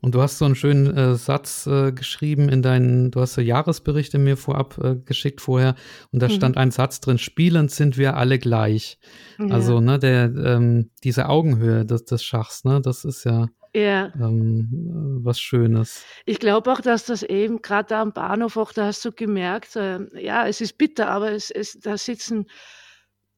[0.00, 3.40] Und du hast so einen schönen äh, Satz äh, geschrieben in deinen, du hast so
[3.40, 5.74] Jahresberichte mir vorab äh, geschickt vorher
[6.12, 6.32] und da mhm.
[6.32, 8.98] stand ein Satz drin, spielend sind wir alle gleich.
[9.38, 9.46] Ja.
[9.46, 14.12] Also, ne, der, ähm, diese Augenhöhe des, des Schachs, ne, das ist ja ja.
[14.20, 16.04] Ähm, was Schönes.
[16.26, 19.76] Ich glaube auch, dass das eben gerade da am Bahnhof, auch da hast du gemerkt,
[19.76, 22.46] äh, ja, es ist bitter, aber es, es, da sitzen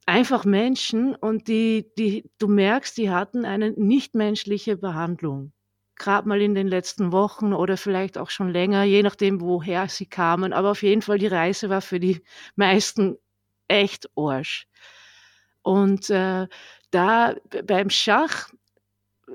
[0.06, 5.52] einfach Menschen und die, die, du merkst, die hatten eine nichtmenschliche Behandlung.
[5.96, 10.06] Gerade mal in den letzten Wochen oder vielleicht auch schon länger, je nachdem, woher sie
[10.06, 10.52] kamen.
[10.52, 12.22] Aber auf jeden Fall, die Reise war für die
[12.56, 13.18] meisten
[13.68, 14.66] echt Arsch.
[15.62, 16.48] Und äh,
[16.90, 18.48] da beim Schach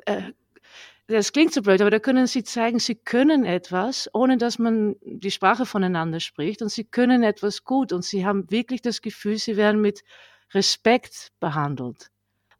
[0.05, 0.33] äh,
[1.07, 4.95] das klingt so blöd, aber da können Sie zeigen, Sie können etwas, ohne dass man
[5.03, 9.37] die Sprache voneinander spricht und Sie können etwas gut und Sie haben wirklich das Gefühl,
[9.37, 10.03] Sie werden mit
[10.53, 12.09] Respekt behandelt.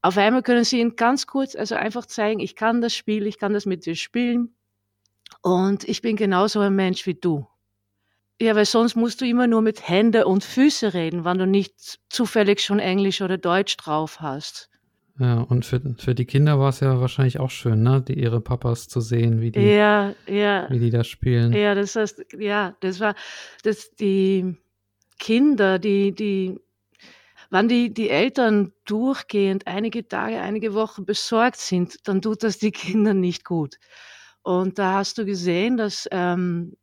[0.01, 3.39] Auf einmal können Sie Ihnen ganz kurz, also einfach zeigen, ich kann das Spiel, ich
[3.39, 4.55] kann das mit dir spielen
[5.41, 7.47] und ich bin genauso ein Mensch wie du.
[8.41, 11.99] Ja, weil sonst musst du immer nur mit Hände und Füße reden, wenn du nicht
[12.09, 14.69] zufällig schon Englisch oder Deutsch drauf hast.
[15.17, 18.41] Ja, und für, für die Kinder war es ja wahrscheinlich auch schön, ne, die ihre
[18.41, 20.67] Papas zu sehen, wie die, ja, ja.
[20.69, 21.53] wie die da spielen.
[21.53, 23.15] Ja, das heißt, ja, das war,
[23.63, 24.57] dass die
[25.17, 26.59] Kinder, die, die,
[27.49, 32.71] wann die, die Eltern durchgehend einige Tage, einige Wochen besorgt sind, dann tut das die
[32.73, 33.77] Kinder nicht gut.
[34.41, 36.75] Und da hast du gesehen, dass ähm,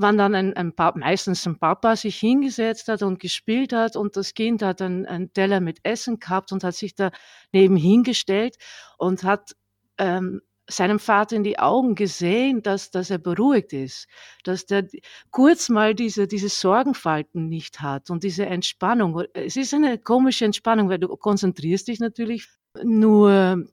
[0.00, 4.16] wann dann ein, ein Papa, meistens ein Papa sich hingesetzt hat und gespielt hat und
[4.16, 7.10] das Kind hat einen, einen Teller mit Essen gehabt und hat sich da
[7.52, 8.56] nebenhin gestellt
[8.98, 9.56] und hat
[9.98, 14.06] ähm, seinem Vater in die Augen gesehen, dass, dass er beruhigt ist,
[14.44, 14.86] dass der
[15.30, 19.22] kurz mal diese, diese Sorgenfalten nicht hat und diese Entspannung.
[19.34, 22.46] Es ist eine komische Entspannung, weil du konzentrierst dich natürlich
[22.82, 23.64] nur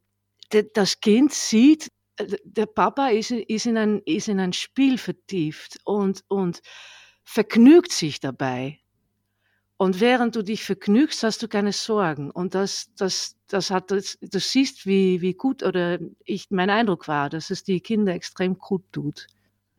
[0.74, 1.90] das Kind sieht,
[2.44, 6.62] der Papa ist, ist, in ein, ist in ein Spiel vertieft und, und
[7.24, 8.80] vergnügt sich dabei.
[9.78, 12.32] Und während du dich vergnügst, hast du keine Sorgen.
[12.32, 17.08] Und das, das, das hat, das, du siehst, wie, wie gut, oder ich, mein Eindruck
[17.08, 19.28] war, dass es die Kinder extrem gut tut.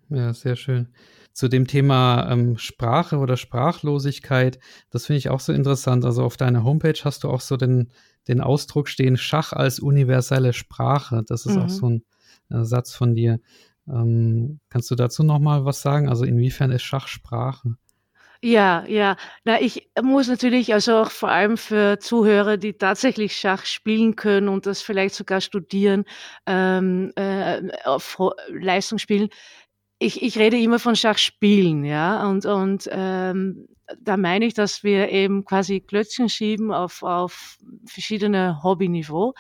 [0.09, 0.89] Ja, sehr schön.
[1.33, 4.59] Zu dem Thema ähm, Sprache oder Sprachlosigkeit,
[4.91, 6.05] das finde ich auch so interessant.
[6.05, 7.91] Also auf deiner Homepage hast du auch so den,
[8.29, 11.25] den Ausdruck stehen, Schach als universelle Sprache.
[11.27, 11.63] Das ist mhm.
[11.63, 12.05] auch so ein,
[12.51, 13.41] Satz von dir.
[13.89, 16.09] Ähm, kannst du dazu noch mal was sagen?
[16.09, 17.77] Also inwiefern ist Schach Sprache?
[18.43, 19.17] Ja, ja.
[19.45, 24.49] Na, ich muss natürlich also auch vor allem für Zuhörer, die tatsächlich Schach spielen können
[24.49, 26.05] und das vielleicht sogar studieren,
[26.47, 29.29] ähm, äh, auf Leistung spielen.
[29.99, 33.67] Ich, ich rede immer von Schachspielen, ja, und, und ähm,
[34.01, 39.35] da meine ich, dass wir eben quasi Klötzchen schieben auf, auf verschiedene Hobbyniveau.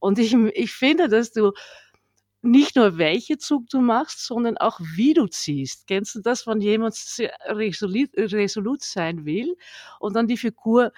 [0.00, 1.52] Und ich, ich finde, dass du
[2.42, 5.86] nicht nur welche Zug du machst, sondern auch wie du ziehst.
[5.86, 6.94] Kennst du das, wenn jemand
[7.46, 9.56] resolut, resolut sein will
[10.00, 10.92] und dann die Figur,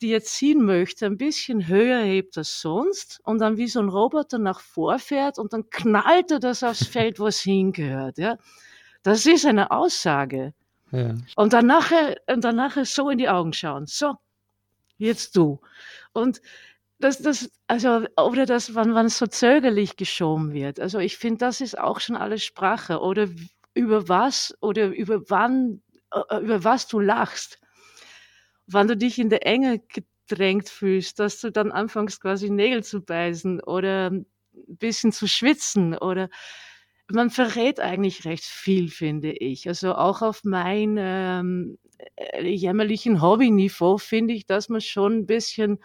[0.00, 3.88] die er ziehen möchte, ein bisschen höher hebt als sonst und dann wie so ein
[3.88, 8.18] Roboter nach vorfährt und dann knallt er das aufs Feld, wo es hingehört.
[8.18, 8.36] Ja?
[9.02, 10.52] Das ist eine Aussage.
[10.90, 11.14] Ja.
[11.36, 13.86] Und dann nachher, und dann nachher so in die Augen schauen.
[13.86, 14.14] So,
[14.96, 15.60] jetzt du.
[16.12, 16.40] Und
[16.98, 20.80] das, das, also, oder das, wann, wann so zögerlich geschoben wird.
[20.80, 23.00] Also ich finde, das ist auch schon alles Sprache.
[23.00, 23.28] Oder
[23.74, 25.82] über was oder über wann,
[26.12, 27.60] äh, über was du lachst.
[28.66, 33.00] Wann du dich in der Enge gedrängt fühlst, dass du dann anfängst quasi Nägel zu
[33.00, 36.28] beißen oder ein bisschen zu schwitzen oder
[37.10, 39.68] man verrät eigentlich recht viel, finde ich.
[39.68, 41.78] Also auch auf mein ähm,
[42.16, 45.78] äh, jämmerlichen Hobbyniveau finde ich, dass man schon ein bisschen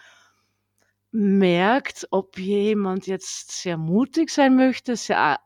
[1.13, 5.39] merkt, ob jemand jetzt sehr mutig sein möchte, sehr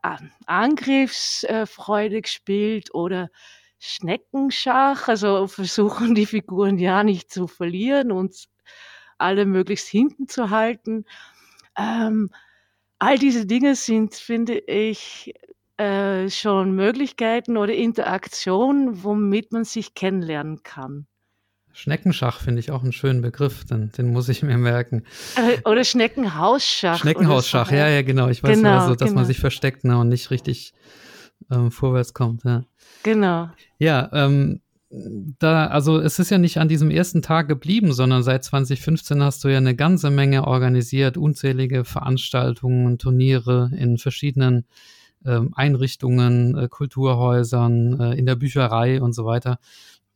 [0.46, 3.28] angriffsfreudig spielt oder
[3.78, 8.48] Schneckenschach, also versuchen die Figuren ja nicht zu verlieren und
[9.18, 11.04] alle möglichst hinten zu halten.
[11.76, 12.30] Ähm,
[12.98, 15.34] all diese Dinge sind, finde ich,
[15.76, 21.06] äh, schon Möglichkeiten oder Interaktion, womit man sich kennenlernen kann.
[21.78, 25.04] Schneckenschach finde ich auch einen schönen Begriff, den, den muss ich mir merken.
[25.36, 26.98] Äh, oder Schneckenhausschach.
[26.98, 28.26] Schneckenhausschach, ja, ja, genau.
[28.26, 29.20] Ich weiß genau, also, dass genau.
[29.20, 30.72] man sich versteckt ne, und nicht richtig
[31.52, 32.42] ähm, vorwärts kommt.
[32.42, 32.64] Ja.
[33.04, 33.50] Genau.
[33.78, 34.60] Ja, ähm,
[34.90, 39.44] da, also es ist ja nicht an diesem ersten Tag geblieben, sondern seit 2015 hast
[39.44, 44.66] du ja eine ganze Menge organisiert, unzählige Veranstaltungen, Turniere in verschiedenen
[45.24, 49.60] ähm, Einrichtungen, äh, Kulturhäusern, äh, in der Bücherei und so weiter.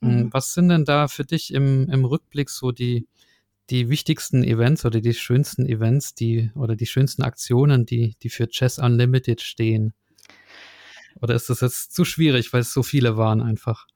[0.02, 0.32] Hm, mhm.
[0.32, 3.06] Was sind denn da für dich im, im Rückblick so die,
[3.70, 8.48] die wichtigsten Events oder die schönsten Events, die oder die schönsten Aktionen, die, die für
[8.48, 9.94] Chess Unlimited stehen?
[11.20, 13.86] Oder ist das jetzt zu schwierig, weil es so viele waren einfach?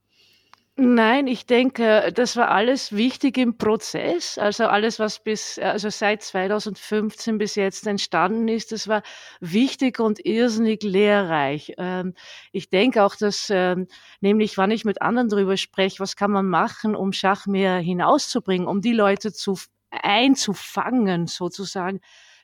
[0.78, 4.36] Nein, ich denke, das war alles wichtig im Prozess.
[4.36, 9.02] Also alles, was bis, also seit 2015 bis jetzt entstanden ist, das war
[9.40, 11.72] wichtig und irrsinnig lehrreich.
[11.78, 12.12] Ähm,
[12.52, 13.86] ich denke auch, dass, ähm,
[14.20, 18.68] nämlich, wann ich mit anderen darüber spreche, was kann man machen, um Schach mehr hinauszubringen,
[18.68, 19.58] um die Leute zu
[19.90, 22.00] einzufangen, sozusagen,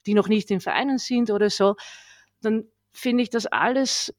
[0.07, 1.75] die noch nicht in Vereinen sind oder so,
[2.41, 4.15] dann finde ich das alles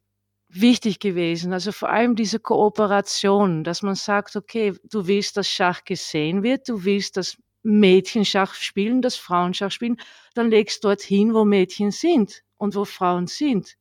[0.55, 1.53] wichtig gewesen.
[1.53, 6.69] Also vor allem diese Kooperation, dass man sagt, okay, du willst, dass Schach gesehen wird,
[6.69, 9.97] du willst, dass Mädchen Schach spielen, dass Frauen Schach spielen,
[10.35, 13.77] dann legst dorthin, wo Mädchen sind und wo Frauen sind.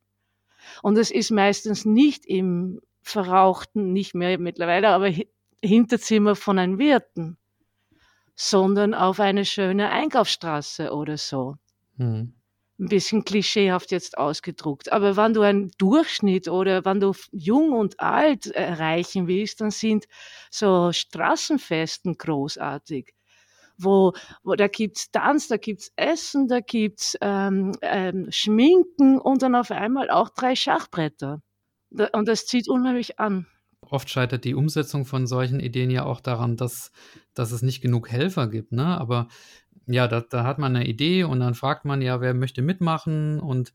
[0.82, 5.11] Und es ist meistens nicht im verrauchten, nicht mehr mittlerweile, aber
[5.64, 7.37] Hinterzimmer von einem Wirten,
[8.37, 11.56] sondern auf eine schöne Einkaufsstraße oder so.
[11.96, 12.35] Hm
[12.82, 14.90] ein bisschen klischeehaft jetzt ausgedruckt.
[14.92, 20.06] Aber wenn du einen Durchschnitt oder wenn du jung und alt erreichen willst, dann sind
[20.50, 23.14] so Straßenfesten großartig.
[23.78, 29.54] Wo, wo da gibt's Tanz, da gibt's Essen, da gibt's ähm, ähm, Schminken und dann
[29.54, 31.40] auf einmal auch drei Schachbretter.
[32.12, 33.46] Und das zieht unheimlich an.
[33.90, 36.92] Oft scheitert die Umsetzung von solchen Ideen ja auch daran, dass,
[37.34, 38.72] dass es nicht genug Helfer gibt.
[38.72, 38.98] Ne?
[38.98, 39.28] Aber
[39.86, 43.40] ja, da, da hat man eine Idee und dann fragt man ja, wer möchte mitmachen
[43.40, 43.72] und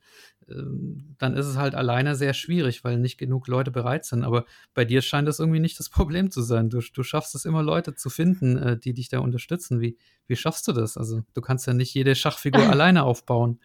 [0.50, 4.24] ähm, dann ist es halt alleine sehr schwierig, weil nicht genug Leute bereit sind.
[4.24, 6.70] Aber bei dir scheint das irgendwie nicht das Problem zu sein.
[6.70, 9.82] Du, du schaffst es immer, Leute zu finden, äh, die dich da unterstützen.
[9.82, 10.98] Wie, wie schaffst du das?
[10.98, 13.60] Also du kannst ja nicht jede Schachfigur alleine aufbauen.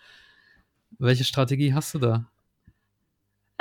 [0.98, 2.31] Welche Strategie hast du da?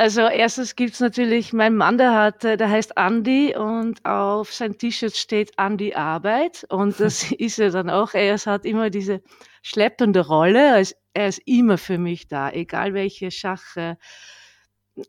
[0.02, 4.76] Also erstens gibt's natürlich, mein Mann, der hat, äh, der heißt Andy und auf sein
[4.76, 8.16] T-Shirt steht Andy Arbeit und das ist er dann auch.
[8.16, 9.22] Er hat immer diese
[9.62, 13.96] schleppende Rolle, also er ist immer für mich da, egal welche Schach äh,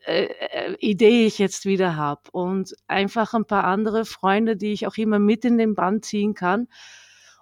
[0.04, 4.98] äh, Idee ich jetzt wieder habe und einfach ein paar andere Freunde, die ich auch
[4.98, 6.68] immer mit in den Band ziehen kann.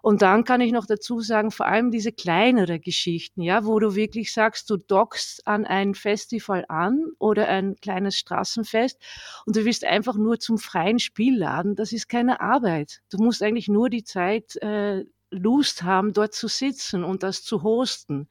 [0.03, 3.95] Und dann kann ich noch dazu sagen, vor allem diese kleinere Geschichten, ja, wo du
[3.95, 8.99] wirklich sagst, du dockst an ein Festival an oder ein kleines Straßenfest
[9.47, 11.77] und du willst einfach nur zum freien Spiel laden.
[11.77, 13.01] Das ist keine Arbeit.
[13.11, 17.63] Du musst eigentlich nur die Zeit äh, Lust haben, dort zu sitzen und das zu
[17.63, 18.29] hosten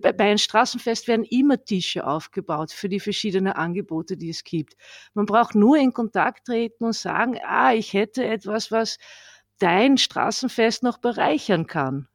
[0.00, 4.74] bei einem Straßenfest werden immer Tische aufgebaut für die verschiedenen Angebote, die es gibt.
[5.14, 8.98] Man braucht nur in Kontakt treten und sagen, ah, ich hätte etwas, was
[9.58, 12.08] dein Straßenfest noch bereichern kann.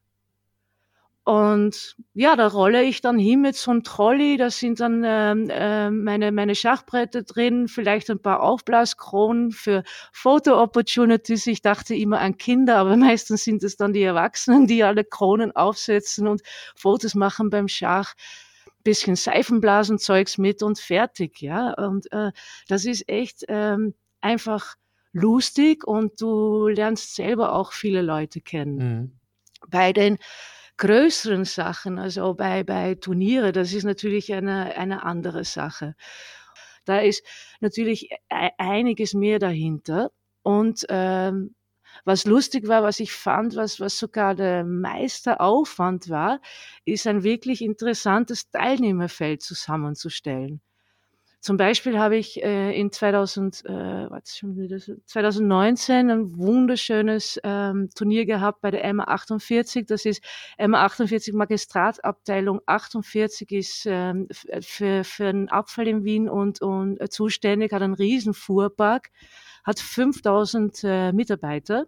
[1.26, 5.50] Und ja, da rolle ich dann hin mit so einem Trolley, da sind dann ähm,
[5.50, 11.48] äh, meine, meine Schachbretter drin, vielleicht ein paar Aufblaskronen für Photo-Opportunities.
[11.48, 15.56] Ich dachte immer an Kinder, aber meistens sind es dann die Erwachsenen, die alle Kronen
[15.56, 16.42] aufsetzen und
[16.76, 18.16] Fotos machen beim Schach.
[18.84, 21.72] Bisschen Seifenblasenzeugs mit und fertig, ja.
[21.72, 22.34] Und äh,
[22.68, 24.76] das ist echt ähm, einfach
[25.14, 28.76] lustig und du lernst selber auch viele Leute kennen.
[28.76, 29.20] Mhm.
[29.70, 30.18] Bei den
[30.78, 35.96] größeren Sachen, also bei, bei Turniere, das ist natürlich eine, eine andere Sache.
[36.86, 37.24] Da ist
[37.62, 38.18] natürlich e,
[38.58, 40.12] einiges mehr dahinter.
[40.42, 41.56] Und ähm,
[42.06, 46.42] was lustig war, was ich fand, was, was sogar der meiste Aufwand war,
[46.86, 50.62] ist ein wirklich interessantes Teilnehmerfeld zusammenzustellen.
[51.44, 57.90] Zum Beispiel habe ich äh, in 2000, äh, was schon wieder, 2019 ein wunderschönes ähm,
[57.94, 59.86] Turnier gehabt bei der MA48.
[59.86, 60.24] Das ist
[60.58, 64.30] MA48 Magistratabteilung 48 ist ähm,
[64.62, 69.10] für, für den Abfall in Wien und, und äh, zuständig, hat einen riesen Fuhrpark,
[69.66, 71.88] hat 5000 äh, Mitarbeiter.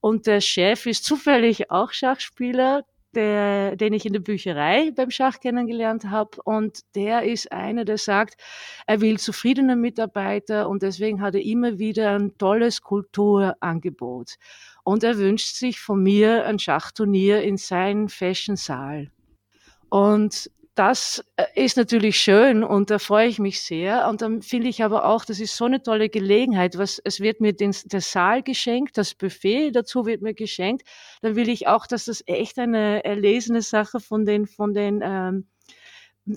[0.00, 2.84] Und der Chef ist zufällig auch Schachspieler,
[3.14, 6.38] der, den ich in der Bücherei beim Schach kennengelernt habe.
[6.44, 8.40] Und der ist einer, der sagt,
[8.86, 14.34] er will zufriedene Mitarbeiter und deswegen hat er immer wieder ein tolles Kulturangebot.
[14.82, 19.10] Und er wünscht sich von mir ein Schachturnier in seinen Fashion-Saal.
[19.88, 24.08] Und das äh, ist natürlich schön und da freue ich mich sehr.
[24.08, 26.76] Und dann finde ich aber auch, das ist so eine tolle Gelegenheit.
[26.78, 30.86] Was, es wird mir den, der Saal geschenkt, das Buffet dazu wird mir geschenkt.
[31.22, 35.46] Dann will ich auch, dass das echt eine erlesene Sache von den, von den ähm,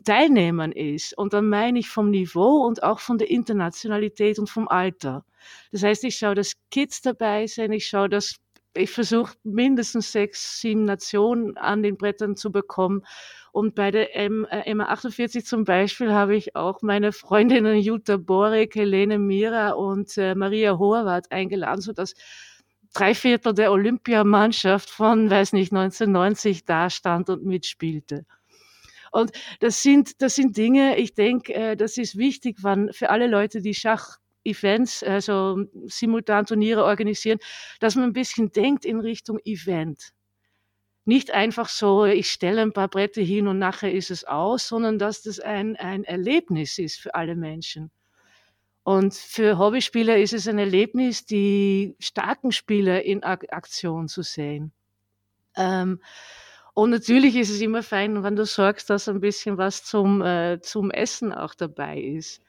[0.03, 1.17] Teilnehmern ist.
[1.17, 5.25] Und dann meine ich vom Niveau und auch von der Internationalität und vom Alter.
[5.71, 8.35] Das heißt, ich schaue, dass Kids dabei sind, ich schaue, dass
[8.77, 13.03] ich versuche mindestens sechs, sieben Nationen an den Brettern zu bekommen
[13.57, 18.75] und bei der M, äh, MA48 zum Beispiel habe ich auch meine Freundinnen Jutta Borek,
[18.75, 22.13] Helene Mira und äh, Maria Horvath eingeladen, sodass
[22.93, 28.25] drei Viertel der Olympiamannschaft von, weiß nicht, 1990 da stand und mitspielte.
[29.11, 33.25] Und das sind, das sind Dinge, ich denke, äh, das ist wichtig, wann für alle
[33.25, 34.17] Leute, die Schach
[34.47, 37.39] Events, also simultan Turniere organisieren,
[37.79, 40.13] dass man ein bisschen denkt in Richtung Event
[41.07, 44.99] nicht einfach so, ich stelle ein paar Bretter hin und nachher ist es aus, sondern
[44.99, 47.91] dass das ein, ein Erlebnis ist für alle Menschen.
[48.83, 54.73] Und für Hobbyspieler ist es ein Erlebnis, die starken Spieler in Aktion zu sehen.
[55.55, 56.01] Ähm,
[56.73, 60.59] und natürlich ist es immer fein, wenn du sorgst, dass ein bisschen was zum, äh,
[60.61, 62.41] zum Essen auch dabei ist.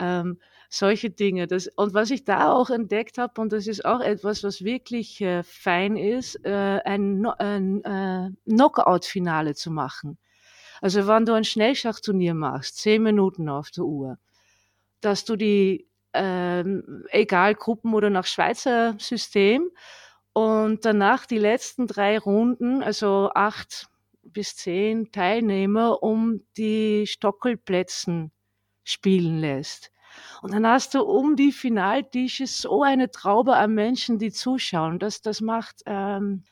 [0.00, 0.40] Ähm,
[0.78, 1.46] solche Dinge.
[1.46, 5.20] Das, und was ich da auch entdeckt habe, und das ist auch etwas, was wirklich
[5.20, 10.18] äh, fein ist, äh, ein, ein äh, Knockout-Finale zu machen.
[10.80, 14.18] Also wenn du ein Schnellschachturnier machst, zehn Minuten auf der Uhr,
[15.00, 19.70] dass du die, ähm, egal Gruppen oder nach Schweizer System,
[20.34, 23.86] und danach die letzten drei Runden, also acht
[24.24, 28.32] bis zehn Teilnehmer, um die Stockelplätzen
[28.82, 29.93] spielen lässt.
[30.42, 34.98] Und dann hast du um die Finaltische so eine Traube an Menschen, die zuschauen.
[34.98, 36.44] Das, das macht ähm,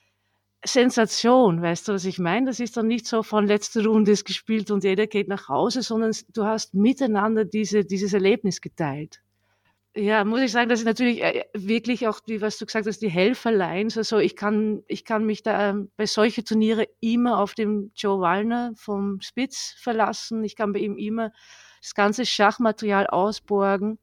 [0.65, 2.47] Sensation, weißt du, was ich meine?
[2.47, 5.83] Das ist dann nicht so von letzte Runde ist gespielt und jeder geht nach Hause,
[5.83, 9.21] sondern du hast miteinander diese, dieses Erlebnis geteilt.
[9.95, 13.03] Ja, muss ich sagen, dass ich natürlich äh, wirklich auch, wie was du gesagt hast,
[13.03, 17.55] die Helferlines, also ich kann, ich kann mich da ähm, bei solchen Turniere immer auf
[17.55, 20.45] den Joe Wallner vom Spitz verlassen.
[20.45, 21.31] Ich kann bei ihm immer
[21.83, 23.99] das ganze Schachmaterial ausborgen.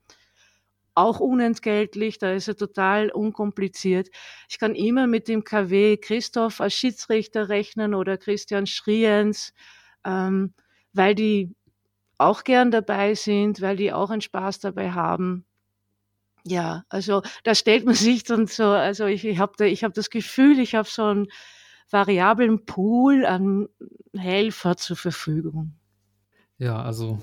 [0.96, 4.10] Auch unentgeltlich, da ist er total unkompliziert.
[4.50, 9.54] Ich kann immer mit dem KW Christoph als Schiedsrichter rechnen oder Christian Schriens,
[10.04, 10.54] ähm,
[10.92, 11.56] weil die
[12.18, 15.46] auch gern dabei sind, weil die auch einen Spaß dabei haben.
[16.44, 20.10] Ja, also da stellt man sich dann so, also ich, ich habe da, hab das
[20.10, 21.28] Gefühl, ich habe so einen
[21.90, 23.70] variablen Pool an
[24.14, 25.80] Helfer zur Verfügung.
[26.58, 27.20] Ja, also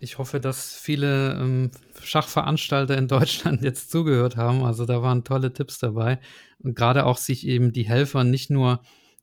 [0.00, 1.70] ich hoffe, dass viele ähm,
[2.02, 4.64] Schachveranstalter in Deutschland jetzt zugehört haben.
[4.64, 6.18] Also da waren tolle Tipps dabei.
[6.60, 8.80] Und gerade auch sich eben die Helfer nicht nur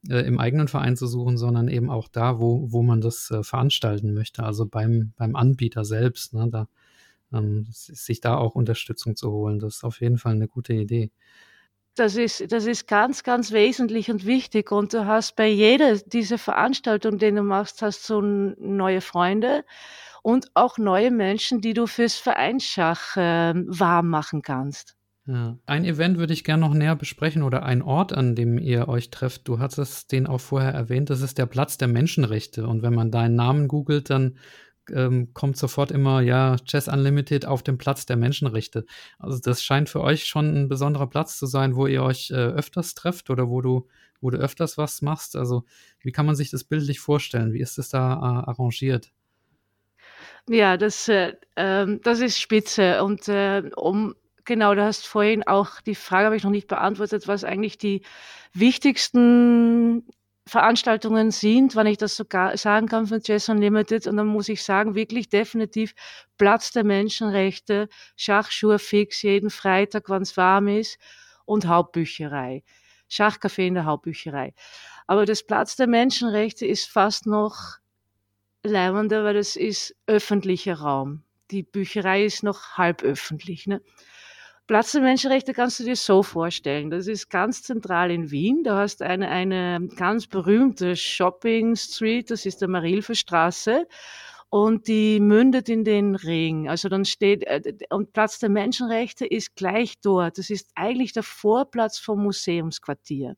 [0.09, 3.43] äh, im eigenen Verein zu suchen, sondern eben auch da, wo, wo man das äh,
[3.43, 4.43] veranstalten möchte.
[4.43, 6.33] Also beim, beim Anbieter selbst.
[6.33, 6.67] Ne, da,
[7.33, 9.59] ähm, sich da auch Unterstützung zu holen.
[9.59, 11.11] Das ist auf jeden Fall eine gute Idee.
[11.95, 14.71] Das ist, das ist ganz, ganz wesentlich und wichtig.
[14.71, 19.63] Und du hast bei jeder dieser Veranstaltung, die du machst, hast du neue Freunde
[20.25, 24.95] und auch neue Menschen, die du fürs Vereinsschach äh, warm machen kannst.
[25.27, 25.59] Ja.
[25.67, 29.11] Ein Event würde ich gerne noch näher besprechen oder ein Ort, an dem ihr euch
[29.11, 29.47] trefft.
[29.47, 32.65] Du hattest den auch vorher erwähnt, das ist der Platz der Menschenrechte.
[32.65, 34.39] Und wenn man deinen Namen googelt, dann
[34.91, 38.87] ähm, kommt sofort immer, ja, Chess Unlimited auf dem Platz der Menschenrechte.
[39.19, 42.33] Also das scheint für euch schon ein besonderer Platz zu sein, wo ihr euch äh,
[42.33, 43.87] öfters trefft oder wo du,
[44.21, 45.35] wo du öfters was machst.
[45.35, 45.65] Also
[45.99, 47.53] wie kann man sich das bildlich vorstellen?
[47.53, 49.11] Wie ist es da äh, arrangiert?
[50.49, 53.03] Ja, das, äh, ähm, das ist spitze.
[53.03, 54.15] Und äh, um
[54.45, 58.03] genau, du hast vorhin auch die Frage habe ich noch nicht beantwortet, was eigentlich die
[58.53, 60.05] wichtigsten
[60.47, 64.05] Veranstaltungen sind, wenn ich das sogar sagen kann von Jazz Unlimited.
[64.05, 65.95] Und dann muss ich sagen, wirklich definitiv
[66.37, 70.99] Platz der Menschenrechte, Schachschuhe fix jeden Freitag, wenn es warm ist
[71.45, 72.63] und Hauptbücherei.
[73.09, 74.53] Schachcafé in der Hauptbücherei.
[75.07, 77.77] Aber das Platz der Menschenrechte ist fast noch
[78.65, 81.23] leibender, weil das ist öffentlicher Raum.
[81.51, 83.67] Die Bücherei ist noch halb öffentlich.
[83.67, 83.81] Ne?
[84.67, 86.89] Platz der Menschenrechte kannst du dir so vorstellen.
[86.89, 88.63] Das ist ganz zentral in Wien.
[88.63, 93.87] Da hast eine, eine ganz berühmte Shopping Street, das ist der Marilferstraße.
[94.49, 96.67] Und die mündet in den Ring.
[96.67, 100.37] Also dann steht, äh, und Platz der Menschenrechte ist gleich dort.
[100.37, 103.35] Das ist eigentlich der Vorplatz vom Museumsquartier.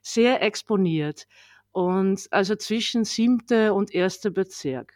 [0.00, 1.26] Sehr exponiert.
[1.78, 4.94] Und also zwischen siebte und erste Bezirk.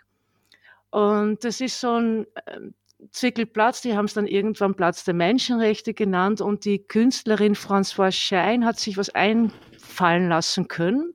[0.90, 2.74] Und das ist so ein ähm,
[3.12, 8.64] Zwickelplatz, die haben es dann irgendwann Platz der Menschenrechte genannt und die Künstlerin Françoise Schein
[8.64, 11.14] hat sich was einfallen lassen können.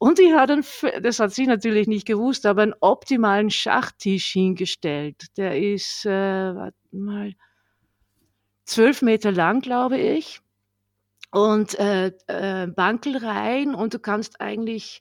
[0.00, 0.64] Und die hat dann,
[1.00, 5.26] das hat sie natürlich nicht gewusst, aber einen optimalen Schachtisch hingestellt.
[5.36, 7.34] Der ist, äh, warte mal,
[8.64, 10.40] zwölf Meter lang, glaube ich.
[11.32, 15.00] Und äh, äh, Bankelreihen und du kannst eigentlich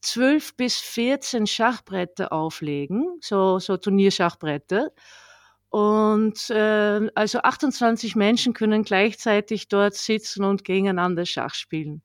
[0.00, 4.92] zwölf bis 14 Schachbretter auflegen, so, so Turnierschachbretter.
[5.68, 12.02] Und äh, also 28 Menschen können gleichzeitig dort sitzen und gegeneinander Schach spielen.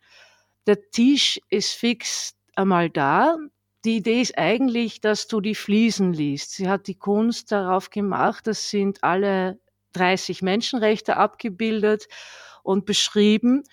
[0.67, 3.37] Der Tisch ist fix einmal da.
[3.83, 6.51] Die Idee ist eigentlich, dass du die Fliesen liest.
[6.51, 9.59] Sie hat die Kunst darauf gemacht, das sind alle
[9.93, 12.07] 30 Menschenrechte abgebildet
[12.65, 13.63] und beschrieben.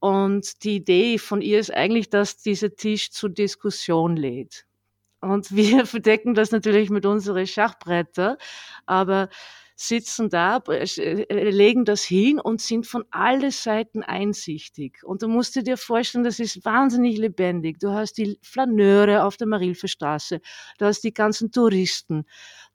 [0.00, 4.66] Und die Idee von ihr ist eigentlich, dass dieser Tisch zur Diskussion lädt.
[5.20, 8.38] Und wir verdecken das natürlich mit unseren Schachbretter,
[8.86, 9.28] aber
[9.76, 15.02] sitzen da, äh, legen das hin und sind von allen Seiten einsichtig.
[15.04, 17.78] Und du musst dir vorstellen, das ist wahnsinnig lebendig.
[17.80, 20.40] Du hast die Flaneure auf der Marilferstraße,
[20.78, 22.24] du hast die ganzen Touristen,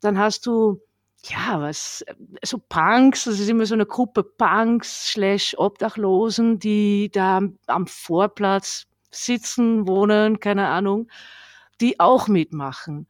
[0.01, 0.82] dann hast du
[1.30, 2.05] ja, was,
[2.43, 8.86] so Punks, das ist immer so eine Gruppe Punks slash Obdachlosen, die da am Vorplatz
[9.11, 11.09] sitzen, wohnen, keine Ahnung,
[11.82, 13.07] die auch mitmachen.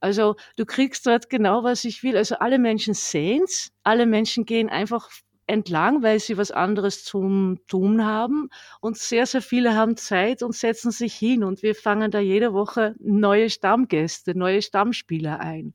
[0.00, 2.16] Also du kriegst dort genau, was ich will.
[2.16, 5.10] Also alle Menschen sehen's, alle Menschen gehen einfach
[5.46, 8.50] entlang, weil sie was anderes zum Tun haben.
[8.80, 11.42] Und sehr, sehr viele haben Zeit und setzen sich hin.
[11.42, 15.74] Und wir fangen da jede Woche neue Stammgäste, neue Stammspieler ein.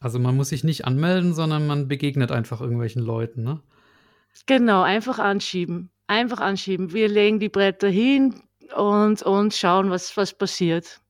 [0.00, 3.60] Also man muss sich nicht anmelden, sondern man begegnet einfach irgendwelchen Leuten, ne?
[4.46, 5.90] Genau, einfach anschieben.
[6.06, 6.92] Einfach anschieben.
[6.92, 8.42] Wir legen die Bretter hin
[8.74, 11.00] und, und schauen, was, was passiert.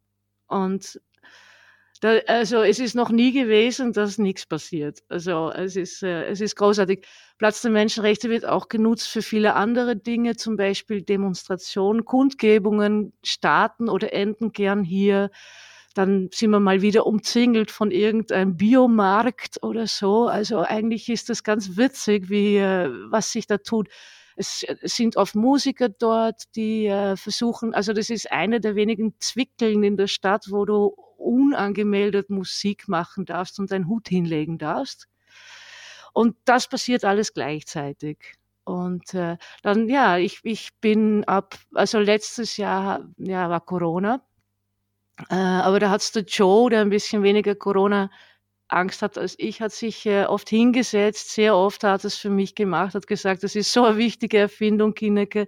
[0.48, 1.00] Und
[2.00, 5.00] da, also es ist noch nie gewesen, dass nichts passiert.
[5.08, 7.06] Also es ist, äh, es ist großartig.
[7.38, 13.88] Platz der Menschenrechte wird auch genutzt für viele andere Dinge, zum Beispiel Demonstrationen, Kundgebungen starten
[13.88, 15.30] oder enden gern hier
[15.94, 20.28] dann sind wir mal wieder umzingelt von irgendeinem Biomarkt oder so.
[20.28, 23.88] Also eigentlich ist das ganz witzig, wie, äh, was sich da tut.
[24.36, 29.82] Es sind oft Musiker dort, die äh, versuchen, also das ist eine der wenigen Zwickeln
[29.82, 35.08] in der Stadt, wo du unangemeldet Musik machen darfst und deinen Hut hinlegen darfst.
[36.12, 38.34] Und das passiert alles gleichzeitig.
[38.64, 44.22] Und äh, dann, ja, ich, ich bin ab, also letztes Jahr ja, war Corona
[45.28, 49.72] äh, aber da hat's der Joe, der ein bisschen weniger Corona-Angst hat als ich, hat
[49.72, 53.72] sich äh, oft hingesetzt, sehr oft hat es für mich gemacht, hat gesagt, das ist
[53.72, 55.46] so eine wichtige Erfindung, Kineke,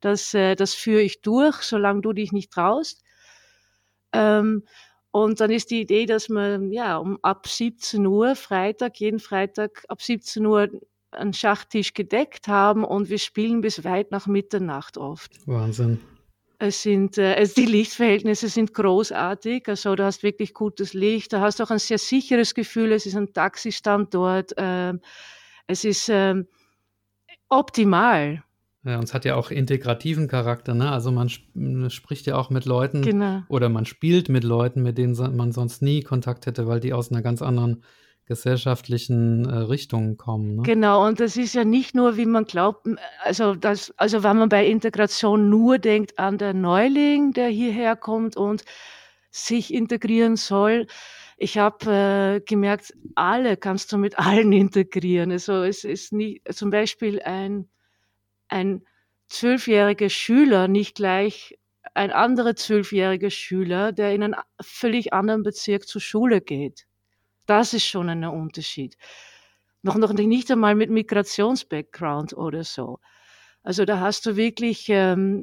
[0.00, 3.02] das, äh, das führe ich durch, solange du dich nicht traust.
[4.12, 4.64] Ähm,
[5.10, 9.84] und dann ist die Idee, dass wir ja um ab 17 Uhr Freitag, jeden Freitag
[9.88, 10.68] ab 17 Uhr
[11.10, 15.38] einen Schachtisch gedeckt haben und wir spielen bis weit nach Mitternacht oft.
[15.46, 16.00] Wahnsinn.
[16.58, 19.68] Es sind, äh, also die Lichtverhältnisse sind großartig.
[19.68, 21.32] Also du hast wirklich gutes Licht.
[21.32, 22.92] Du hast auch ein sehr sicheres Gefühl.
[22.92, 24.54] Es ist ein Taxistandort.
[24.56, 25.00] Ähm,
[25.66, 26.46] es ist ähm,
[27.48, 28.42] optimal.
[28.84, 30.92] Ja, und es hat ja auch integrativen Charakter, ne?
[30.92, 31.42] Also man sp
[31.90, 33.42] spricht ja auch mit Leuten genau.
[33.48, 37.10] oder man spielt mit Leuten, mit denen man sonst nie Kontakt hätte, weil die aus
[37.10, 37.82] einer ganz anderen
[38.26, 40.56] gesellschaftlichen äh, Richtungen kommen.
[40.56, 40.62] Ne?
[40.62, 42.86] Genau, und das ist ja nicht nur, wie man glaubt,
[43.22, 48.36] also, das, also wenn man bei Integration nur denkt an den Neuling, der hierher kommt
[48.36, 48.64] und
[49.30, 50.86] sich integrieren soll.
[51.36, 55.30] Ich habe äh, gemerkt, alle kannst du mit allen integrieren.
[55.30, 57.68] Also es ist nie, zum Beispiel ein,
[58.48, 58.82] ein
[59.28, 61.58] zwölfjähriger Schüler nicht gleich
[61.94, 66.85] ein anderer zwölfjähriger Schüler, der in einen völlig anderen Bezirk zur Schule geht.
[67.46, 68.96] Das ist schon ein Unterschied.
[69.82, 72.98] Noch, noch nicht einmal mit Migrationsbackground oder so.
[73.62, 75.42] Also da hast du wirklich ähm,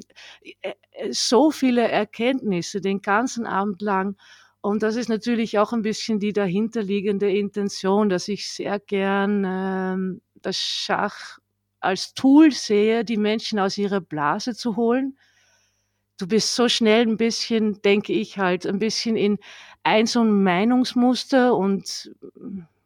[0.62, 0.74] äh,
[1.10, 4.16] so viele Erkenntnisse den ganzen Abend lang.
[4.60, 10.22] Und das ist natürlich auch ein bisschen die dahinterliegende Intention, dass ich sehr gern ähm,
[10.36, 11.38] das Schach
[11.80, 15.18] als Tool sehe, die Menschen aus ihrer Blase zu holen.
[16.18, 19.38] Du bist so schnell ein bisschen, denke ich halt, ein bisschen in
[19.84, 22.14] ein so ein Meinungsmuster und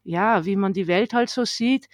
[0.04, 1.88] ja, wie man die Welt halt so sieht.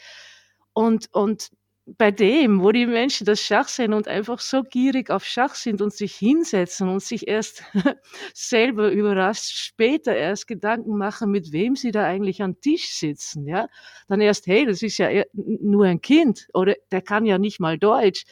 [0.72, 1.50] Und, und
[1.86, 5.82] bei dem, wo die Menschen das Schach sehen und einfach so gierig auf Schach sind
[5.82, 7.62] und sich hinsetzen und sich erst
[8.34, 13.68] selber überrascht später erst Gedanken machen, mit wem sie da eigentlich am Tisch sitzen, ja,
[14.08, 17.78] dann erst, hey, das ist ja nur ein Kind oder der kann ja nicht mal
[17.78, 18.24] Deutsch,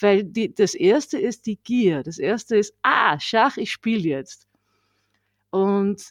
[0.00, 4.48] weil die, das erste ist die Gier, das erste ist, ah, Schach, ich spiele jetzt.
[5.54, 6.02] Und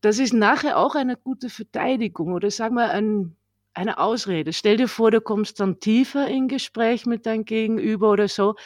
[0.00, 3.36] das ist nachher auch eine gute Verteidigung oder sagen wir ein
[3.74, 4.52] eine Ausrede.
[4.52, 8.56] Stell dir vor, du kommst dann tiefer in Gespräch mit deinem Gegenüber oder so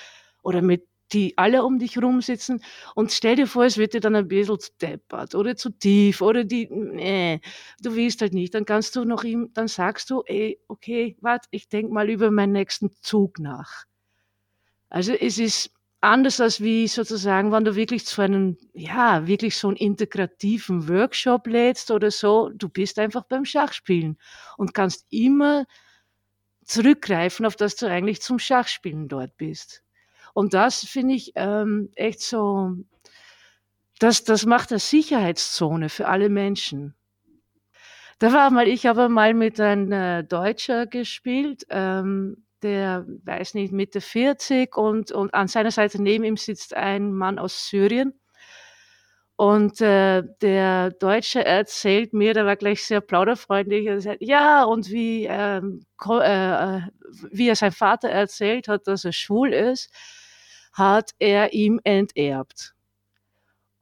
[0.42, 2.62] oder mit die alle um dich rum sitzen
[2.94, 6.22] und stell dir vor, es wird dir dann ein bisschen zu deppert oder zu tief
[6.22, 7.40] oder die, nee,
[7.82, 11.48] du willst halt nicht, dann kannst du noch ihm, dann sagst du, ey, okay, warte,
[11.50, 13.84] ich denk mal über meinen nächsten Zug nach.
[14.88, 15.70] Also es ist
[16.02, 21.46] anders als wie sozusagen, wenn du wirklich zu einem, ja, wirklich so einen integrativen Workshop
[21.46, 24.18] lädst oder so, du bist einfach beim Schachspielen
[24.56, 25.64] und kannst immer
[26.64, 29.82] zurückgreifen, auf das du eigentlich zum Schachspielen dort bist.
[30.34, 32.72] Und das finde ich ähm, echt so,
[34.00, 36.94] das, das macht eine Sicherheitszone für alle Menschen.
[38.18, 43.72] Da war mal, ich habe mal mit einem äh, Deutscher gespielt, ähm, der, weiß nicht,
[43.72, 48.14] Mitte 40 und, und an seiner Seite neben ihm sitzt ein Mann aus Syrien.
[49.36, 54.90] Und äh, der Deutsche erzählt mir, der war gleich sehr plauderfreundlich, er sagt, ja, und
[54.90, 56.80] wie, ähm, äh,
[57.30, 59.90] wie er sein Vater erzählt hat, dass er schwul ist,
[60.72, 62.74] hat er ihm enterbt.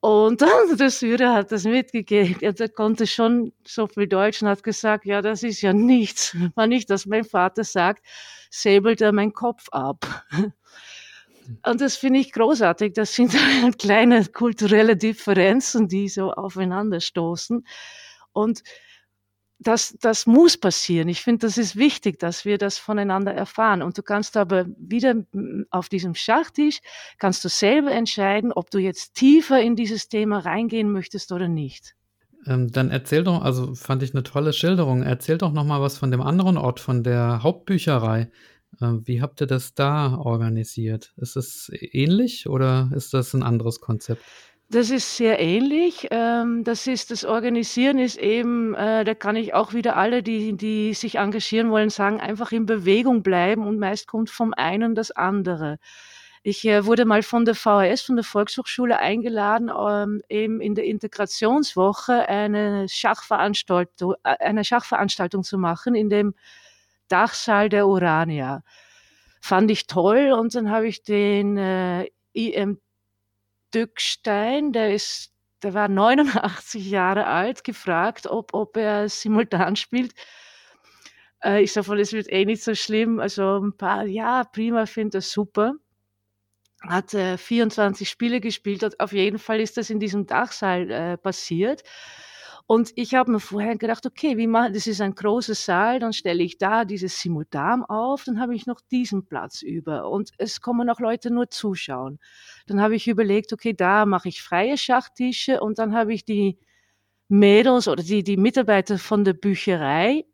[0.01, 2.55] Und dann der Syrer hat das mitgegeben.
[2.55, 6.35] Der konnte schon so viel Deutsch und hat gesagt, ja, das ist ja nichts.
[6.55, 8.05] War nicht, dass mein Vater sagt,
[8.51, 10.25] säbelt er meinen Kopf ab.
[11.67, 12.93] Und das finde ich großartig.
[12.93, 13.35] Das sind
[13.79, 17.67] kleine kulturelle Differenzen, die so aufeinanderstoßen.
[18.33, 18.63] Und
[19.61, 21.09] das, das muss passieren.
[21.09, 23.83] Ich finde, das ist wichtig, dass wir das voneinander erfahren.
[23.83, 25.15] Und du kannst aber wieder
[25.71, 26.81] auf diesem Schachtisch,
[27.19, 31.95] kannst du selber entscheiden, ob du jetzt tiefer in dieses Thema reingehen möchtest oder nicht.
[32.47, 35.03] Ähm, dann erzähl doch, also fand ich eine tolle Schilderung.
[35.03, 38.31] Erzähl doch noch mal was von dem anderen Ort, von der Hauptbücherei.
[38.81, 41.13] Ähm, wie habt ihr das da organisiert?
[41.17, 44.23] Ist es ähnlich oder ist das ein anderes Konzept?
[44.73, 46.07] Das ist sehr ähnlich.
[46.13, 50.57] Ähm, das ist das Organisieren ist eben, äh, da kann ich auch wieder alle, die,
[50.57, 55.11] die sich engagieren wollen, sagen, einfach in Bewegung bleiben und meist kommt vom einen das
[55.11, 55.79] andere.
[56.45, 60.85] Ich äh, wurde mal von der VHS, von der Volkshochschule eingeladen, ähm, eben in der
[60.85, 66.35] Integrationswoche eine Schachveranstaltung, äh, eine Schachveranstaltung zu machen in dem
[67.09, 68.63] Dachsaal der Urania.
[69.41, 72.79] Fand ich toll und dann habe ich den äh, IM
[73.75, 80.15] Dückstein, der ist, der war 89 Jahre alt, gefragt, ob, ob er simultan spielt.
[81.43, 83.21] Äh, ich sage, es wird eh nicht so schlimm.
[83.21, 85.75] Also ein paar, ja, prima, finde das super
[86.83, 88.99] hat äh, 24 Spiele gespielt hat.
[89.01, 91.83] Auf jeden Fall ist das in diesem Dachsaal äh, passiert.
[92.71, 96.13] Und ich habe mir vorher gedacht, okay, wie mache das ist ein großer Saal, dann
[96.13, 100.61] stelle ich da dieses Simultan auf, dann habe ich noch diesen Platz über und es
[100.61, 102.21] kommen auch Leute nur zuschauen.
[102.69, 106.61] Dann habe ich überlegt, okay, da mache ich freie Schachtische und dann habe ich die
[107.27, 110.25] Mädels oder die, die Mitarbeiter von der Bücherei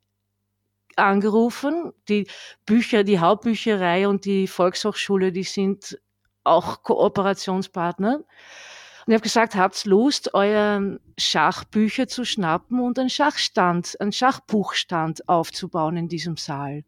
[0.97, 1.95] angerufen.
[2.11, 2.27] Die
[2.67, 5.99] Bücher, die Hauptbücherei und die Volkshochschule, die sind
[6.45, 8.25] auch Kooperationspartner.
[9.07, 15.29] Und ich habe gesagt, habt Lust, euren Schachbücher zu schnappen und einen Schachstand, einen Schachbuchstand
[15.29, 16.83] aufzubauen in diesem Saal,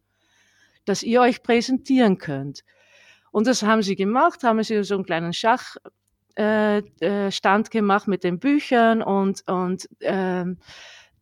[0.85, 2.65] dass ihr euch präsentieren könnt.
[3.31, 5.93] Und das haben sie gemacht, haben sie so einen kleinen Schachstand
[6.37, 10.59] äh, äh, gemacht mit den Büchern und, und ähm,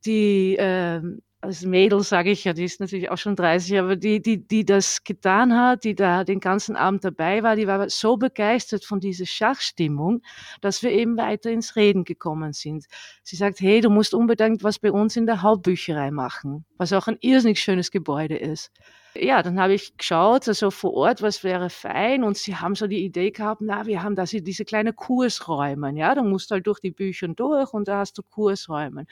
[0.06, 4.20] die ähm, als Mädel sage ich ja, die ist natürlich auch schon 30, aber die,
[4.20, 8.16] die, die das getan hat, die da den ganzen Abend dabei war, die war so
[8.16, 10.22] begeistert von dieser Schachstimmung,
[10.60, 12.86] dass wir eben weiter ins Reden gekommen sind.
[13.22, 17.06] Sie sagt, hey, du musst unbedingt was bei uns in der Hauptbücherei machen, was auch
[17.06, 18.72] ein irrsinnig schönes Gebäude ist
[19.20, 22.24] ja, dann habe ich geschaut, also vor Ort, was wäre fein.
[22.24, 25.92] Und sie haben so die Idee gehabt, na, wir haben da diese kleine Kursräume.
[25.96, 29.06] Ja, du musst halt durch die Bücher durch und da hast du Kursräume.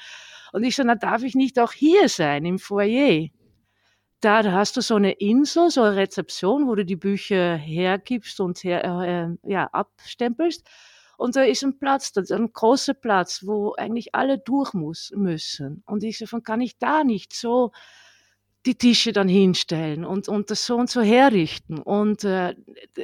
[0.55, 3.27] Und ich so, na, darf ich nicht auch hier sein, im Foyer?
[4.21, 8.63] Da, hast du so eine Insel, so eine Rezeption, wo du die Bücher hergibst und
[8.63, 10.65] her, äh, ja, abstempelst.
[11.17, 15.11] Und da ist ein Platz, das ist ein großer Platz, wo eigentlich alle durch muss,
[15.17, 15.83] müssen.
[15.87, 17.73] Und ich so, von kann ich da nicht so
[18.67, 21.79] die Tische dann hinstellen und, und das so und so herrichten.
[21.79, 22.55] Und äh,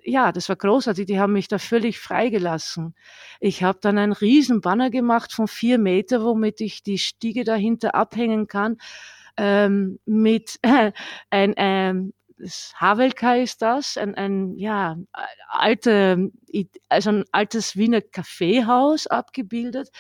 [0.05, 1.07] ja, das war großartig.
[1.07, 2.95] Die haben mich da völlig freigelassen.
[3.41, 7.95] Ich habe dann einen riesen Banner gemacht von vier Meter, womit ich die Stiege dahinter
[7.95, 8.79] abhängen kann.
[9.37, 10.93] Ähm, mit äh,
[11.31, 12.15] ein, ähm,
[12.77, 14.97] Havelka ist das, ein, ein ja,
[15.49, 16.31] alte,
[16.89, 19.91] also ein altes Wiener Kaffeehaus abgebildet,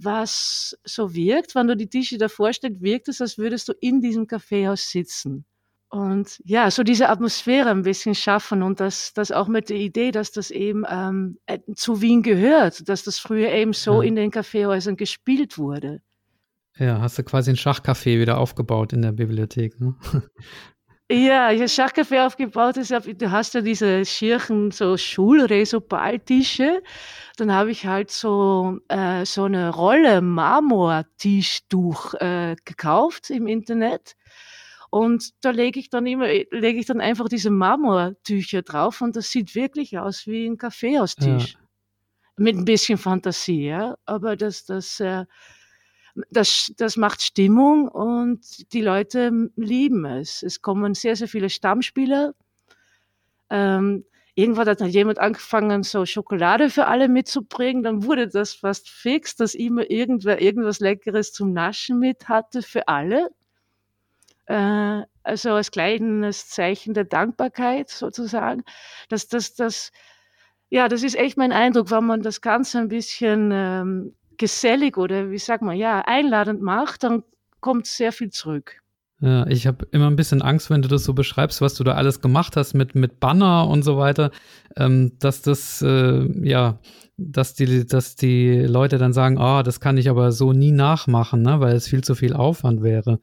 [0.00, 4.00] was so wirkt, wenn du die Tische da vorstellst, wirkt es, als würdest du in
[4.00, 5.44] diesem Kaffeehaus sitzen.
[5.90, 10.10] Und ja, so diese Atmosphäre ein bisschen schaffen und das, das auch mit der Idee,
[10.10, 14.08] dass das eben ähm, äh, zu Wien gehört, dass das früher eben so ja.
[14.08, 16.02] in den Kaffeehäusern gespielt wurde.
[16.76, 19.94] Ja, hast du quasi ein Schachcafé wieder aufgebaut in der Bibliothek, ne?
[21.10, 22.76] Ja, ich habe Schachcafé aufgebaut.
[22.76, 26.82] du hast ja diese schirchen so Schulresobaltische.
[27.38, 34.16] Dann habe ich halt so äh, so eine Rolle Marmortischtuch äh, gekauft im Internet.
[34.90, 39.30] Und da lege ich dann immer, lege ich dann einfach diese Marmortücher drauf und das
[39.30, 41.54] sieht wirklich aus wie ein Kaffeehaustisch.
[41.54, 41.60] Ja.
[42.36, 43.96] Mit ein bisschen Fantasie, ja.
[44.04, 45.24] Aber das, das, äh,
[46.30, 50.42] das, das macht Stimmung und die Leute lieben es.
[50.42, 52.34] Es kommen sehr, sehr viele Stammspieler.
[53.50, 54.04] Ähm,
[54.34, 57.82] irgendwann hat jemand angefangen, so Schokolade für alle mitzubringen.
[57.82, 62.88] Dann wurde das fast fix, dass immer irgendwer irgendwas Leckeres zum Naschen mit hatte für
[62.88, 63.30] alle.
[64.46, 68.64] Äh, also als kleines Zeichen der Dankbarkeit sozusagen.
[69.08, 69.92] Das, das, das,
[70.70, 75.30] ja, das ist echt mein Eindruck, wenn man das Ganze ein bisschen ähm, gesellig oder
[75.30, 77.22] wie sagt man, ja, einladend macht, dann
[77.60, 78.80] kommt sehr viel zurück.
[79.20, 81.94] Ja, ich habe immer ein bisschen Angst, wenn du das so beschreibst, was du da
[81.94, 84.30] alles gemacht hast mit, mit Banner und so weiter,
[84.76, 86.78] ähm, dass das, äh, ja,
[87.16, 91.42] dass die, dass die Leute dann sagen, oh, das kann ich aber so nie nachmachen,
[91.42, 93.18] ne, weil es viel zu viel Aufwand wäre.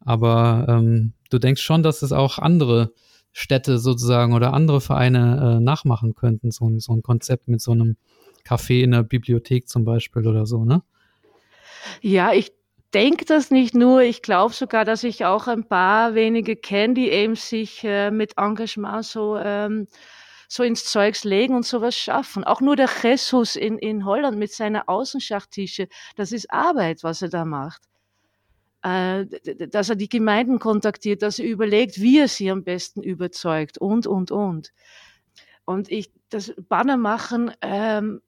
[0.00, 2.92] Aber ähm, du denkst schon, dass es auch andere
[3.32, 7.96] Städte sozusagen oder andere Vereine äh, nachmachen könnten, so, so ein Konzept mit so einem
[8.48, 10.82] Café in der Bibliothek zum Beispiel oder so, ne?
[12.00, 12.52] Ja, ich
[12.94, 14.02] denke das nicht nur.
[14.02, 18.38] Ich glaube sogar, dass ich auch ein paar wenige kenne, die eben sich äh, mit
[18.38, 19.88] Engagement so, ähm,
[20.48, 22.44] so ins Zeugs legen und sowas schaffen.
[22.44, 27.28] Auch nur der Jesus in, in Holland mit seiner Außenschachtische, das ist Arbeit, was er
[27.28, 27.82] da macht.
[28.82, 29.26] Äh,
[29.68, 34.06] dass er die Gemeinden kontaktiert, dass er überlegt, wie er sie am besten überzeugt und,
[34.06, 34.72] und, und.
[35.68, 38.22] Und ich, das Banner machen, ähm,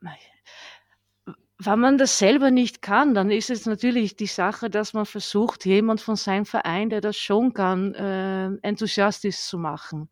[1.57, 5.65] wenn man das selber nicht kann, dann ist es natürlich die Sache, dass man versucht,
[5.65, 10.11] jemand von seinem Verein, der das schon kann, äh, enthusiastisch zu machen.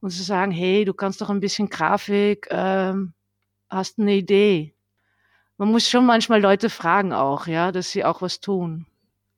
[0.00, 2.94] Und zu sagen, hey, du kannst doch ein bisschen Grafik, äh,
[3.68, 4.74] hast eine Idee.
[5.58, 8.86] Man muss schon manchmal Leute fragen auch, ja, dass sie auch was tun.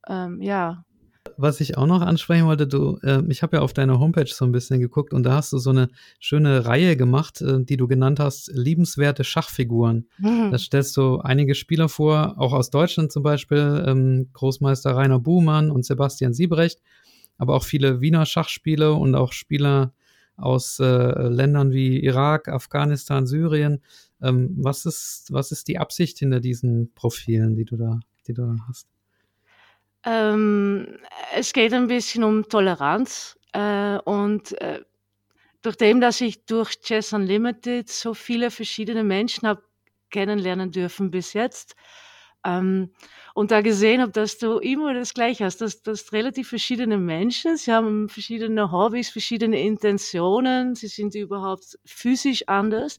[0.07, 0.85] Ähm, ja
[1.39, 4.45] was ich auch noch ansprechen wollte, du, äh, ich habe ja auf deiner Homepage so
[4.45, 7.87] ein bisschen geguckt und da hast du so eine schöne Reihe gemacht, äh, die du
[7.87, 10.09] genannt hast, liebenswerte Schachfiguren.
[10.19, 10.51] Mhm.
[10.51, 15.71] Da stellst du einige Spieler vor, auch aus Deutschland zum Beispiel, ähm, Großmeister Rainer Buhmann
[15.71, 16.81] und Sebastian Siebrecht,
[17.39, 19.93] aber auch viele Wiener Schachspiele und auch Spieler
[20.37, 20.85] aus äh,
[21.29, 23.81] Ländern wie Irak, Afghanistan, Syrien.
[24.21, 28.43] Ähm, was ist, was ist die Absicht hinter diesen Profilen, die du da, die du
[28.43, 28.89] da hast?
[30.09, 30.97] Ähm,
[31.35, 34.81] es geht ein bisschen um Toleranz äh, und äh,
[35.61, 39.63] durch dem, dass ich durch Chess Unlimited so viele verschiedene Menschen habe
[40.11, 41.77] kennenlernen dürfen bis jetzt
[42.43, 42.91] ähm,
[43.35, 47.59] und da gesehen habe, dass du immer das Gleiche hast, dass, dass relativ verschiedene Menschen,
[47.59, 52.99] sie haben verschiedene Hobbys, verschiedene Intentionen, sie sind überhaupt physisch anders,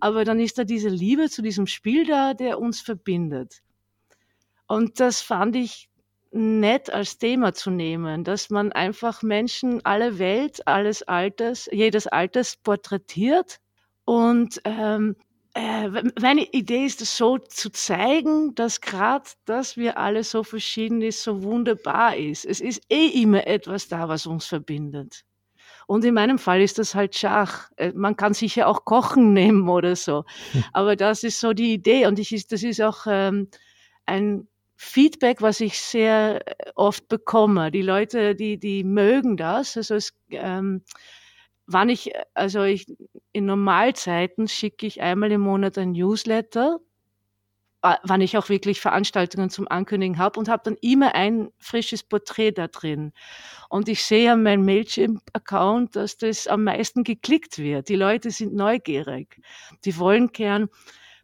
[0.00, 3.62] aber dann ist da diese Liebe zu diesem Spiel da, der uns verbindet.
[4.66, 5.88] Und das fand ich
[6.32, 12.56] nett als Thema zu nehmen, dass man einfach Menschen aller Welt, alles Alters, jedes Alters
[12.56, 13.60] porträtiert.
[14.04, 15.16] Und ähm,
[15.54, 15.88] äh,
[16.20, 21.22] meine Idee ist es so zu zeigen, dass gerade, dass wir alle so verschieden ist,
[21.22, 22.46] so wunderbar ist.
[22.46, 25.24] Es ist eh immer etwas da, was uns verbindet.
[25.86, 27.70] Und in meinem Fall ist das halt Schach.
[27.76, 30.24] Äh, man kann sicher auch Kochen nehmen oder so.
[30.52, 30.64] Hm.
[30.72, 32.06] Aber das ist so die Idee.
[32.06, 33.48] Und ich, das ist auch ähm,
[34.06, 34.48] ein
[34.84, 37.70] Feedback, was ich sehr äh, oft bekomme.
[37.70, 39.76] Die Leute, die, die mögen das.
[39.76, 40.82] Also es, ähm,
[41.66, 42.86] wann ich, also ich,
[43.32, 46.80] in Normalzeiten schicke ich einmal im Monat ein Newsletter,
[47.82, 52.02] äh, wann ich auch wirklich Veranstaltungen zum Ankündigen habe und habe dann immer ein frisches
[52.02, 53.12] Porträt da drin.
[53.68, 57.88] Und ich sehe an meinem Mailchimp-Account, dass das am meisten geklickt wird.
[57.88, 59.40] Die Leute sind neugierig.
[59.84, 60.68] Die wollen gern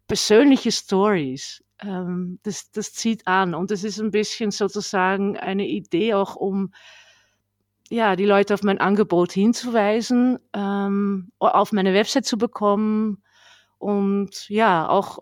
[0.09, 3.55] persönliche Stories ähm, das, das zieht an.
[3.55, 6.73] Und das ist ein bisschen sozusagen eine Idee auch, um
[7.89, 13.23] ja, die Leute auf mein Angebot hinzuweisen, ähm, auf meine Website zu bekommen
[13.79, 15.19] und ja, auch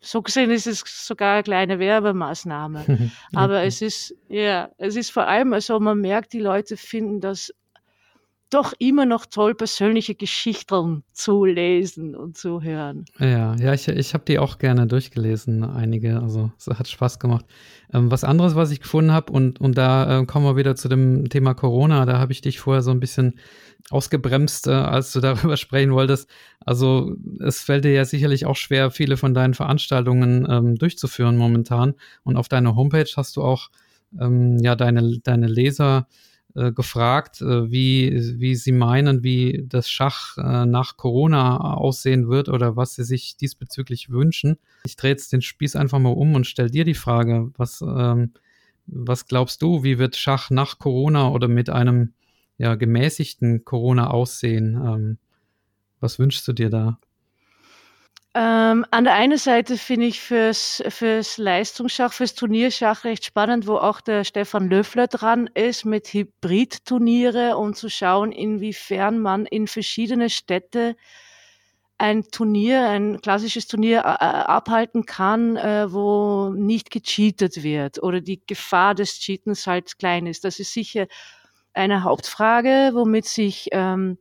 [0.00, 3.10] so gesehen ist es sogar eine kleine Werbemaßnahme.
[3.34, 7.52] Aber es ist, ja, es ist vor allem, also man merkt, die Leute finden das
[8.50, 13.04] doch immer noch toll, persönliche Geschichten zu lesen und zu hören.
[13.18, 16.20] Ja, ja, ich, ich habe die auch gerne durchgelesen, einige.
[16.20, 17.44] Also es hat Spaß gemacht.
[17.92, 20.88] Ähm, was anderes, was ich gefunden habe, und, und da äh, kommen wir wieder zu
[20.88, 23.34] dem Thema Corona, da habe ich dich vorher so ein bisschen
[23.90, 26.30] ausgebremst, äh, als du darüber sprechen wolltest.
[26.64, 31.94] Also es fällt dir ja sicherlich auch schwer, viele von deinen Veranstaltungen ähm, durchzuführen momentan.
[32.24, 33.68] Und auf deiner Homepage hast du auch
[34.18, 36.06] ähm, ja deine, deine Leser
[36.54, 42.48] äh, gefragt, äh, wie, wie sie meinen, wie das Schach äh, nach Corona aussehen wird
[42.48, 44.58] oder was sie sich diesbezüglich wünschen.
[44.84, 48.32] Ich drehe jetzt den Spieß einfach mal um und stelle dir die Frage, was, ähm,
[48.86, 52.14] was glaubst du, wie wird Schach nach Corona oder mit einem
[52.56, 54.74] ja, gemäßigten Corona aussehen?
[54.74, 55.18] Ähm,
[56.00, 56.98] was wünschst du dir da?
[58.34, 63.76] Ähm, an der einen Seite finde ich fürs, fürs Leistungsschach, fürs Turnierschach recht spannend, wo
[63.76, 70.28] auch der Stefan Löffler dran ist mit Hybrid-Turniere und zu schauen, inwiefern man in verschiedene
[70.28, 70.94] Städte
[71.96, 78.20] ein Turnier, ein klassisches Turnier äh, äh abhalten kann, äh, wo nicht gecheatet wird oder
[78.20, 80.44] die Gefahr des Cheatens halt klein ist.
[80.44, 81.06] Das ist sicher
[81.72, 84.18] eine Hauptfrage, womit sich ähm,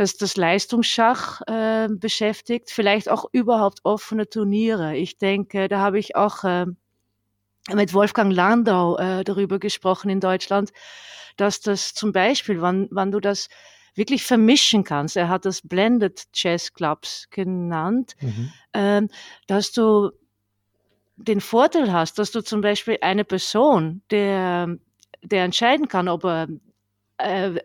[0.00, 4.96] das, das Leistungsschach äh, beschäftigt, vielleicht auch überhaupt offene Turniere.
[4.96, 6.64] Ich denke, da habe ich auch äh,
[7.70, 10.72] mit Wolfgang Landau äh, darüber gesprochen in Deutschland,
[11.36, 13.50] dass das zum Beispiel, wann, wann du das
[13.94, 18.52] wirklich vermischen kannst, er hat das Blended Chess Clubs genannt, mhm.
[18.72, 19.02] äh,
[19.48, 20.12] dass du
[21.16, 24.78] den Vorteil hast, dass du zum Beispiel eine Person, der,
[25.22, 26.48] der entscheiden kann, ob er
[27.18, 27.60] äh,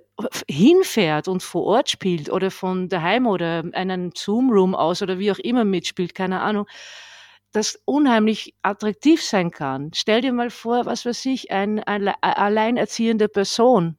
[0.49, 5.39] hinfährt und vor Ort spielt oder von daheim oder einen Zoom-Room aus oder wie auch
[5.39, 6.67] immer mitspielt, keine Ahnung,
[7.51, 9.91] das unheimlich attraktiv sein kann.
[9.93, 13.97] Stell dir mal vor, was weiß ich, ein, ein alleinerziehende Person,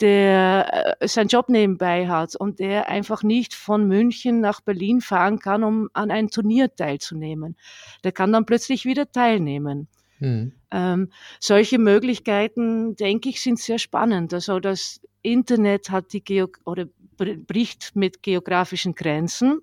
[0.00, 5.38] der äh, seinen Job nebenbei hat und der einfach nicht von München nach Berlin fahren
[5.38, 7.56] kann, um an einem Turnier teilzunehmen.
[8.04, 9.88] Der kann dann plötzlich wieder teilnehmen.
[10.20, 10.52] Mhm.
[10.70, 14.32] Ähm, solche Möglichkeiten, denke ich, sind sehr spannend.
[14.34, 15.00] Also das
[15.32, 19.60] Internet hat die Geo oder bricht mit geografischen Grenzen.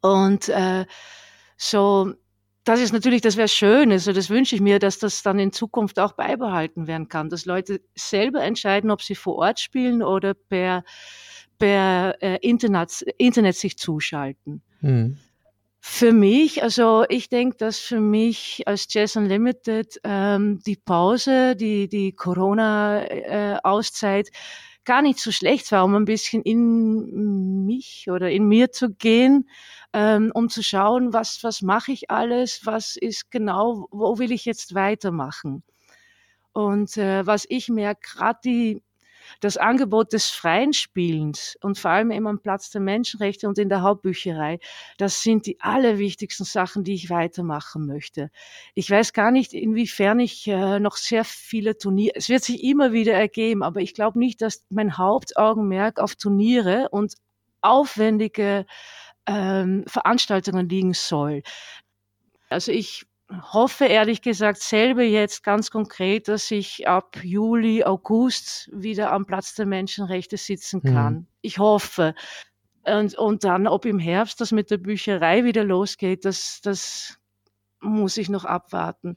[0.00, 0.86] Und äh,
[1.56, 2.14] so,
[2.64, 3.92] das ist natürlich, das wäre schön.
[3.92, 7.44] Also das wünsche ich mir, dass das dann in Zukunft auch beibehalten werden kann, dass
[7.44, 10.84] Leute selber entscheiden, ob sie vor Ort spielen oder per,
[11.58, 14.62] per äh, Internet, Internet sich zuschalten.
[14.80, 15.18] Mhm.
[15.82, 21.88] Für mich, also ich denke, dass für mich als Jazz Unlimited ähm, die Pause, die,
[21.88, 24.30] die Corona-Auszeit äh,
[24.84, 29.48] gar nicht so schlecht war, um ein bisschen in mich oder in mir zu gehen,
[29.94, 34.44] ähm, um zu schauen, was, was mache ich alles, was ist genau, wo will ich
[34.44, 35.62] jetzt weitermachen.
[36.52, 38.82] Und äh, was ich mir gerade die
[39.40, 43.68] das Angebot des freien Spielens und vor allem eben am Platz der Menschenrechte und in
[43.68, 44.58] der Hauptbücherei,
[44.98, 48.30] das sind die allerwichtigsten Sachen, die ich weitermachen möchte.
[48.74, 52.92] Ich weiß gar nicht, inwiefern ich äh, noch sehr viele Turniere, es wird sich immer
[52.92, 57.14] wieder ergeben, aber ich glaube nicht, dass mein Hauptaugenmerk auf Turniere und
[57.62, 58.66] aufwendige
[59.26, 61.42] ähm, Veranstaltungen liegen soll.
[62.48, 69.12] Also ich hoffe ehrlich gesagt selber jetzt ganz konkret, dass ich ab Juli, August wieder
[69.12, 70.94] am Platz der Menschenrechte sitzen mhm.
[70.94, 71.14] kann.
[71.14, 71.26] Mhm.
[71.40, 72.14] Ich hoffe.
[72.84, 77.18] Und, und dann, ob im Herbst das mit der Bücherei wieder losgeht, das, das
[77.80, 79.16] muss ich noch abwarten.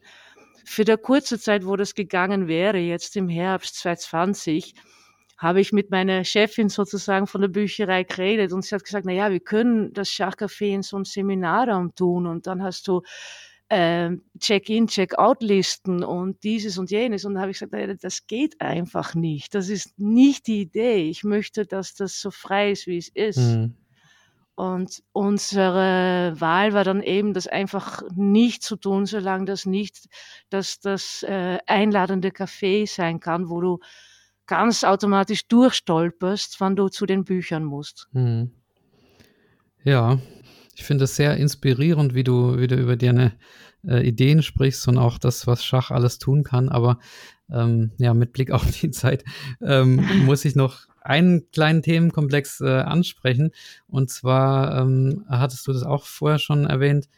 [0.64, 4.74] Für der kurze Zeit, wo das gegangen wäre, jetzt im Herbst 2020,
[5.36, 9.12] habe ich mit meiner Chefin sozusagen von der Bücherei geredet und sie hat gesagt, na
[9.12, 13.02] ja, wir können das Schachcafé in so einem Seminarraum tun und dann hast du
[13.74, 17.24] äh, Check-in, Check-out-Listen und dieses und jenes.
[17.24, 19.54] Und da habe ich gesagt, das geht einfach nicht.
[19.54, 21.08] Das ist nicht die Idee.
[21.08, 23.38] Ich möchte, dass das so frei ist, wie es ist.
[23.38, 23.74] Mhm.
[24.56, 30.08] Und unsere Wahl war dann eben, das einfach nicht zu tun, solange das nicht
[30.48, 33.80] dass das äh, einladende Café sein kann, wo du
[34.46, 38.06] ganz automatisch durchstolperst, wann du zu den Büchern musst.
[38.12, 38.52] Mhm.
[39.82, 40.18] Ja,
[40.74, 43.32] ich finde es sehr inspirierend, wie du, wie du über deine
[43.86, 46.68] äh, Ideen sprichst und auch das, was Schach alles tun kann.
[46.68, 46.98] Aber
[47.50, 49.24] ähm, ja, mit Blick auf die Zeit
[49.60, 53.50] ähm, muss ich noch einen kleinen Themenkomplex äh, ansprechen.
[53.86, 57.08] Und zwar ähm, hattest du das auch vorher schon erwähnt,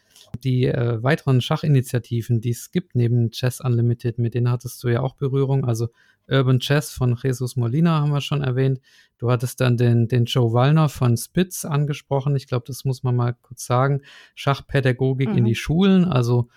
[0.43, 5.01] die äh, weiteren Schachinitiativen, die es gibt neben Chess Unlimited, mit denen hattest du ja
[5.01, 5.65] auch Berührung.
[5.65, 5.89] Also
[6.27, 8.79] Urban Chess von Jesus Molina haben wir schon erwähnt.
[9.17, 12.35] Du hattest dann den, den Joe Wallner von Spitz angesprochen.
[12.35, 14.01] Ich glaube, das muss man mal kurz sagen.
[14.35, 15.37] Schachpädagogik mhm.
[15.37, 16.05] in die Schulen.
[16.05, 16.49] Also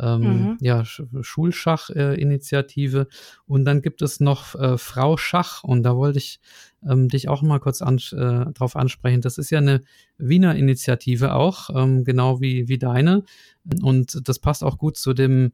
[0.00, 0.56] ähm, mhm.
[0.60, 3.00] ja, Schulschach-Initiative.
[3.00, 3.06] Äh,
[3.46, 6.38] und dann gibt es noch äh, Frau Schach und da wollte ich
[6.88, 9.20] ähm, dich auch mal kurz an, äh, drauf ansprechen.
[9.20, 9.82] Das ist ja eine
[10.16, 13.24] Wiener Initiative auch, ähm, genau wie, wie deine.
[13.82, 15.50] Und das passt auch gut zu dem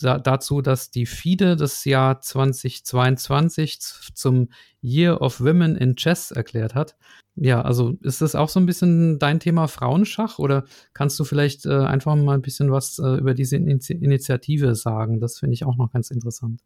[0.00, 3.78] dazu, dass die FIDE das Jahr 2022
[4.14, 4.48] zum
[4.82, 6.96] Year of Women in Chess erklärt hat.
[7.36, 11.66] Ja, also ist das auch so ein bisschen dein Thema Frauenschach oder kannst du vielleicht
[11.66, 15.20] äh, einfach mal ein bisschen was äh, über diese Initiative sagen?
[15.20, 16.60] Das finde ich auch noch ganz interessant.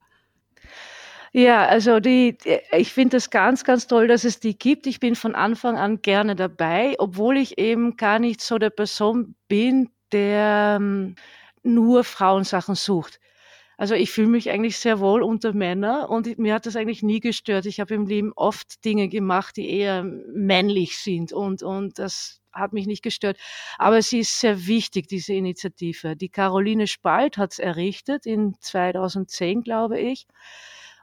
[1.32, 2.38] Ja, also die,
[2.72, 4.86] ich finde es ganz, ganz toll, dass es die gibt.
[4.86, 9.34] Ich bin von Anfang an gerne dabei, obwohl ich eben gar nicht so der Person
[9.46, 11.16] bin, der ähm,
[11.68, 13.20] nur Frauensachen sucht.
[13.76, 17.20] Also ich fühle mich eigentlich sehr wohl unter Männer und mir hat das eigentlich nie
[17.20, 17.64] gestört.
[17.64, 22.72] Ich habe im Leben oft Dinge gemacht, die eher männlich sind und, und das hat
[22.72, 23.38] mich nicht gestört.
[23.78, 26.16] Aber sie ist sehr wichtig, diese Initiative.
[26.16, 30.26] Die Caroline Spalt hat es errichtet in 2010, glaube ich.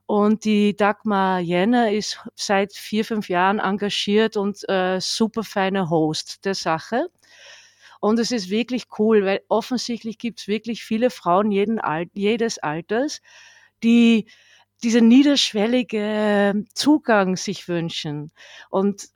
[0.07, 6.45] Und die Dagmar Jenner ist seit vier, fünf Jahren engagiert und äh, super feiner Host
[6.45, 7.07] der Sache.
[7.99, 12.59] Und es ist wirklich cool, weil offensichtlich gibt es wirklich viele Frauen jeden Al jedes
[12.59, 13.21] Alters,
[13.83, 14.27] die
[14.83, 18.31] diese niederschwellige Zugang sich wünschen
[18.69, 19.07] und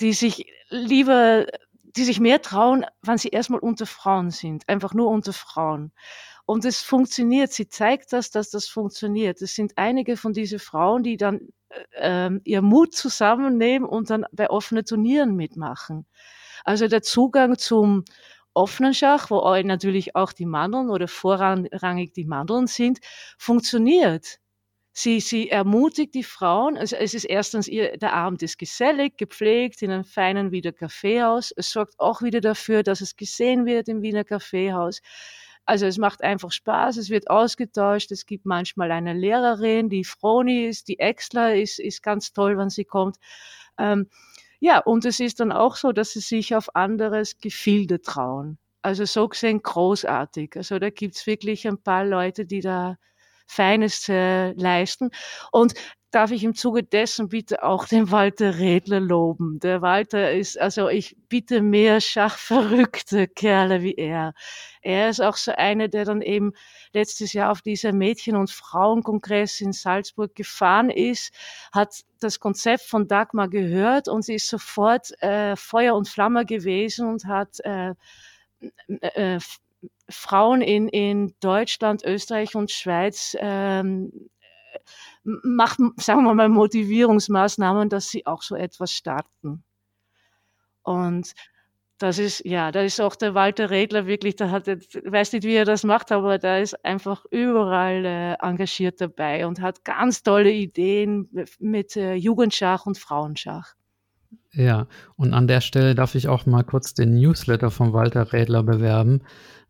[0.00, 1.46] die sich lieber,
[1.82, 5.92] die sich mehr trauen, wenn sie erstmal unter Frauen sind, einfach nur unter Frauen.
[6.46, 7.52] Und es funktioniert.
[7.52, 9.42] Sie zeigt das, dass das funktioniert.
[9.42, 11.40] Es sind einige von diesen Frauen, die dann
[11.70, 16.06] äh, ähm, ihr Mut zusammennehmen und dann bei offenen Turnieren mitmachen.
[16.66, 18.04] Also der Zugang zum
[18.52, 22.98] offenen Schach, wo natürlich auch die Mandeln oder vorrangig die Mandeln sind,
[23.38, 24.38] funktioniert.
[24.92, 26.76] Sie, sie ermutigt die Frauen.
[26.76, 31.52] Also es ist erstens, ihr, der Abend ist gesellig, gepflegt in einem feinen Wiener Kaffeehaus.
[31.54, 35.02] Es sorgt auch wieder dafür, dass es gesehen wird im Wiener Kaffeehaus.
[35.66, 40.66] Also es macht einfach Spaß, es wird ausgetauscht, es gibt manchmal eine Lehrerin, die Froni
[40.66, 43.18] ist, die Exler ist, ist ganz toll, wenn sie kommt.
[43.78, 44.08] Ähm,
[44.60, 48.58] ja, und es ist dann auch so, dass sie sich auf anderes Gefilde trauen.
[48.82, 50.56] Also so gesehen großartig.
[50.56, 52.96] Also da gibt's wirklich ein paar Leute, die da
[53.46, 55.10] Feines äh, leisten.
[55.52, 55.74] Und
[56.10, 59.58] darf ich im Zuge dessen bitte auch den Walter Redler loben.
[59.60, 64.32] Der Walter ist, also ich bitte mehr schachverrückte Kerle wie er.
[64.82, 66.52] Er ist auch so einer, der dann eben
[66.92, 71.34] letztes Jahr auf dieser Mädchen- und Frauenkongress in Salzburg gefahren ist,
[71.72, 77.08] hat das Konzept von Dagmar gehört und sie ist sofort äh, Feuer und Flamme gewesen
[77.08, 77.94] und hat äh,
[79.00, 79.40] äh,
[80.08, 84.30] Frauen in, in Deutschland, Österreich und Schweiz ähm,
[85.24, 89.64] macht, sagen wir mal, Motivierungsmaßnahmen, dass sie auch so etwas starten.
[90.82, 91.34] Und
[91.98, 95.44] das ist, ja, da ist auch der Walter Redler wirklich, da hat, jetzt, weiß nicht,
[95.44, 100.22] wie er das macht, aber da ist einfach überall äh, engagiert dabei und hat ganz
[100.22, 103.74] tolle Ideen mit äh, Jugendschach und Frauenschach.
[104.52, 108.62] Ja, und an der Stelle darf ich auch mal kurz den Newsletter von Walter Redler
[108.62, 109.22] bewerben.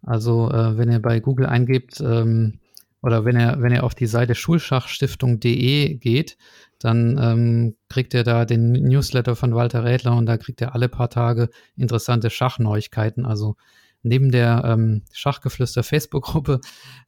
[0.03, 2.61] Also, äh, wenn ihr bei Google eingebt, ähm,
[3.07, 6.37] oder wenn ihr, wenn ihr auf die Seite schulschachstiftung.de geht,
[6.81, 10.89] dann ähm, kriegt ihr da den Newsletter von Walter Rädler und da kriegt ihr alle
[10.89, 13.25] paar Tage interessante Schachneuigkeiten.
[13.25, 13.55] Also
[14.03, 16.61] neben der ähm, Schachgeflüster Facebook-Gruppe,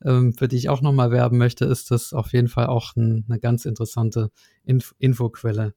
[0.05, 3.25] ähm, für die ich auch nochmal werben möchte, ist das auf jeden Fall auch ein,
[3.29, 4.31] eine ganz interessante
[4.65, 5.75] Inf Infoquelle.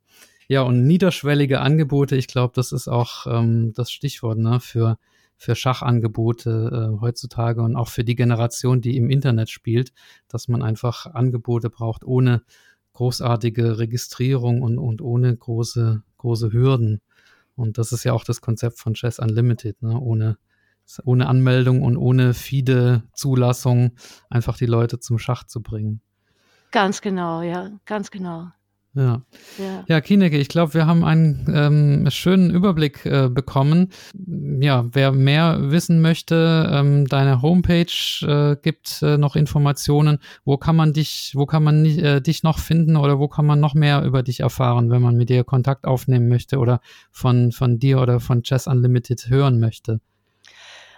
[0.48, 5.00] Ja, und niederschwellige Angebote, ich glaube, das ist auch ähm, das Stichwort ne, für
[5.42, 9.92] für Schachangebote äh, heutzutage und auch für die Generation, die im Internet spielt,
[10.28, 12.44] dass man einfach Angebote braucht ohne
[12.94, 17.02] großartige Registrierung und, und ohne große, große Hürden.
[17.56, 20.00] Und das ist ja auch das Konzept von Chess Unlimited, ne?
[20.00, 20.38] ohne,
[21.06, 23.94] ohne Anmeldung und ohne FIDE-Zulassung
[24.30, 26.02] einfach die Leute zum Schach zu bringen.
[26.70, 28.52] Ganz genau, ja, ganz genau.
[28.94, 29.22] Ja,
[29.58, 29.84] ja.
[29.88, 33.90] ja Kineke, ich glaube, wir haben einen ähm, schönen Überblick äh, bekommen.
[34.60, 37.86] Ja, wer mehr wissen möchte, ähm, deine Homepage
[38.22, 40.20] äh, gibt äh, noch Informationen.
[40.44, 43.62] Wo kann man dich, wo kann man äh, dich noch finden oder wo kann man
[43.62, 46.82] noch mehr über dich erfahren, wenn man mit dir Kontakt aufnehmen möchte oder
[47.12, 50.02] von, von dir oder von Chess Unlimited hören möchte?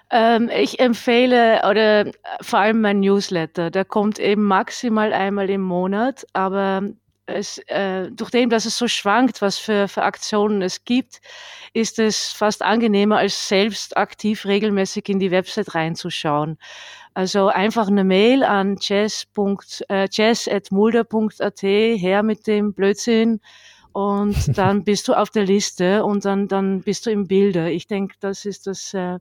[0.10, 3.70] Ähm, ich empfehle oder äh, vor allem mein Newsletter.
[3.70, 6.84] Der kommt eben maximal einmal im Monat, aber
[7.26, 11.22] es, äh, durch dem, dass es so schwankt, was für, für Aktionen es gibt,
[11.74, 16.58] ist es fast angenehmer, als selbst aktiv regelmäßig in die Website reinzuschauen.
[17.14, 23.40] Also einfach eine Mail an jazz.mulder.at, äh, her mit dem Blödsinn
[23.92, 27.70] und dann bist du auf der Liste und dann, dann bist du im Bilde.
[27.70, 29.20] Ich denke, das ist das, äh,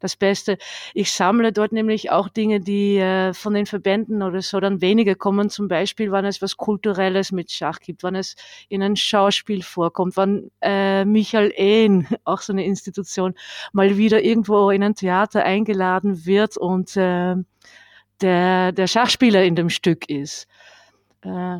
[0.00, 0.58] das Beste.
[0.94, 5.14] Ich sammle dort nämlich auch Dinge, die äh, von den Verbänden oder so dann weniger
[5.14, 5.50] kommen.
[5.50, 8.34] Zum Beispiel, wann es was Kulturelles mit Schach gibt, wann es
[8.68, 13.34] in ein Schauspiel vorkommt, wann äh, Michael Ehn, auch so eine Institution,
[13.72, 17.36] mal wieder irgendwo in ein Theater eingeladen wird und äh,
[18.20, 20.46] der, der Schachspieler in dem Stück ist.
[21.22, 21.58] Äh,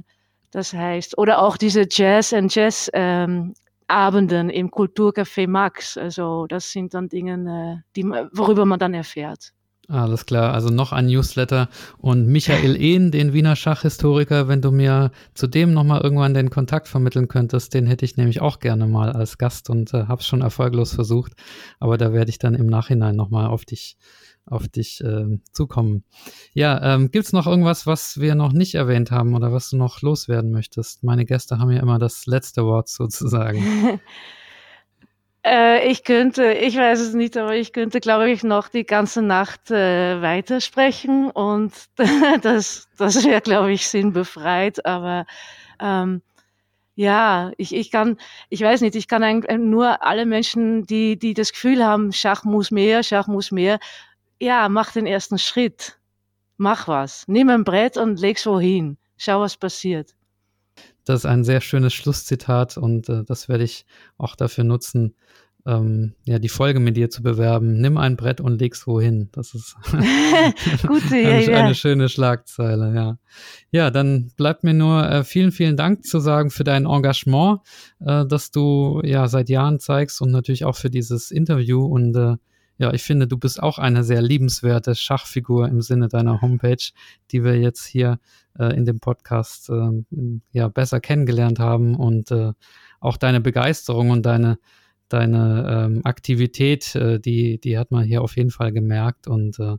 [0.50, 3.54] das heißt, oder auch diese Jazz and Jazz ähm,
[3.90, 5.96] Abenden im Kulturcafé Max.
[5.96, 9.52] Also das sind dann Dinge, äh, die, worüber man dann erfährt.
[9.90, 11.68] Alles klar, also noch ein Newsletter
[11.98, 16.86] und Michael Ehn, den Wiener Schachhistoriker, wenn du mir zu dem nochmal irgendwann den Kontakt
[16.86, 20.28] vermitteln könntest, den hätte ich nämlich auch gerne mal als Gast und äh, habe es
[20.28, 21.32] schon erfolglos versucht,
[21.80, 23.96] aber da werde ich dann im Nachhinein nochmal auf dich
[24.46, 26.04] auf dich äh, zukommen.
[26.52, 29.76] Ja, ähm, gibt es noch irgendwas, was wir noch nicht erwähnt haben oder was du
[29.76, 31.04] noch loswerden möchtest?
[31.04, 34.00] Meine Gäste haben ja immer das letzte Wort sozusagen.
[35.44, 39.22] äh, ich könnte, ich weiß es nicht, aber ich könnte, glaube ich, noch die ganze
[39.22, 41.72] Nacht äh, weitersprechen und
[42.42, 45.26] das, das wäre, glaube ich, sinnbefreit, aber
[45.80, 46.22] ähm,
[46.96, 48.18] ja, ich, ich kann,
[48.50, 52.70] ich weiß nicht, ich kann nur alle Menschen, die, die das Gefühl haben, Schach muss
[52.70, 53.78] mehr, Schach muss mehr,
[54.40, 55.98] ja, mach den ersten Schritt.
[56.56, 57.24] Mach was.
[57.28, 58.98] Nimm ein Brett und leg's wohin.
[59.16, 60.14] Schau, was passiert.
[61.04, 63.86] Das ist ein sehr schönes Schlusszitat und äh, das werde ich
[64.18, 65.14] auch dafür nutzen,
[65.66, 67.80] ähm, ja, die Folge mit dir zu bewerben.
[67.80, 69.28] Nimm ein Brett und leg's wohin.
[69.32, 69.76] Das ist
[70.86, 73.18] Gute, eine, ja, eine schöne Schlagzeile, ja.
[73.70, 77.60] Ja, dann bleibt mir nur äh, vielen, vielen Dank zu sagen für dein Engagement,
[78.00, 82.36] äh, das du ja seit Jahren zeigst und natürlich auch für dieses Interview und äh,
[82.80, 86.82] ja, ich finde, du bist auch eine sehr liebenswerte Schachfigur im Sinne deiner Homepage,
[87.30, 88.18] die wir jetzt hier
[88.58, 90.02] äh, in dem Podcast äh,
[90.52, 92.52] ja besser kennengelernt haben und äh,
[92.98, 94.58] auch deine Begeisterung und deine
[95.10, 99.76] deine ähm, Aktivität, äh, die die hat man hier auf jeden Fall gemerkt und äh,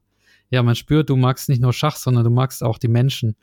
[0.52, 3.36] ja, man spürt, du magst nicht nur Schach, sondern du magst auch die Menschen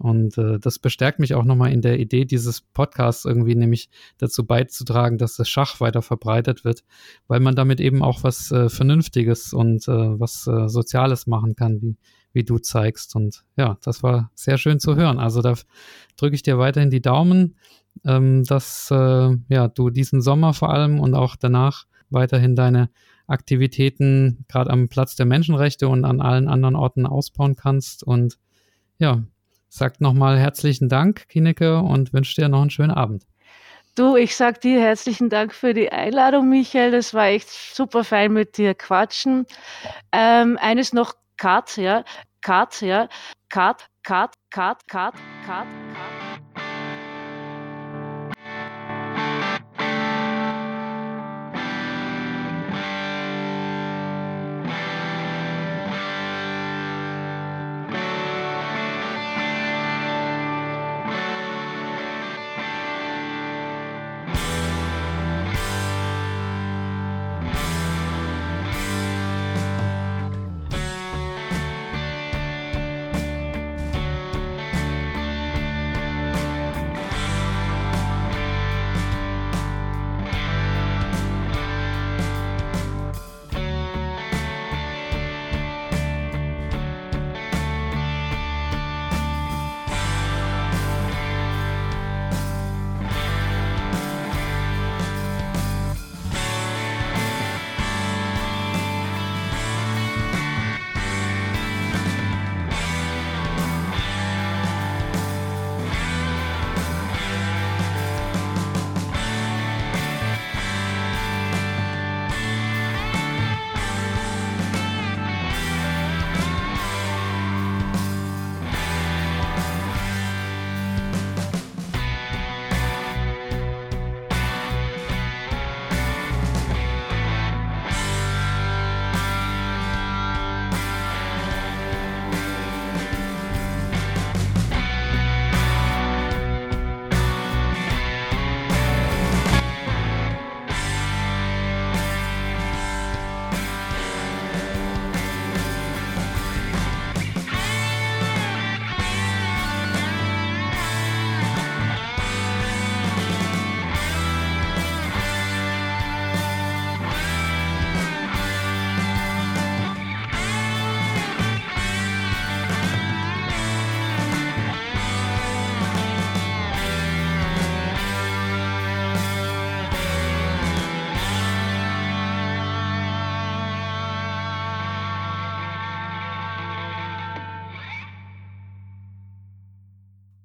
[0.00, 4.46] und äh, das bestärkt mich auch nochmal in der Idee dieses Podcasts irgendwie, nämlich dazu
[4.46, 6.84] beizutragen, dass das Schach weiter verbreitet wird,
[7.28, 11.82] weil man damit eben auch was äh, Vernünftiges und äh, was äh, Soziales machen kann,
[11.82, 11.96] wie,
[12.32, 13.14] wie du zeigst.
[13.14, 15.18] Und ja, das war sehr schön zu hören.
[15.18, 15.54] Also da
[16.16, 17.56] drücke ich dir weiterhin die Daumen,
[18.06, 22.88] ähm, dass äh, ja, du diesen Sommer vor allem und auch danach weiterhin deine
[23.26, 28.02] Aktivitäten gerade am Platz der Menschenrechte und an allen anderen Orten ausbauen kannst.
[28.02, 28.38] Und
[28.98, 29.24] ja,
[29.70, 33.24] sagt nochmal herzlichen Dank, Kineke, und wünsche dir noch einen schönen Abend.
[33.94, 36.90] Du, ich sag dir herzlichen Dank für die Einladung, Michael.
[36.90, 39.46] Das war echt super fein mit dir quatschen.
[40.12, 42.04] Ähm, eines noch, Kat, ja,
[42.40, 43.08] Kat, ja,
[43.48, 45.14] Kat, Kat, Kat, Kat,
[45.46, 45.66] Kat.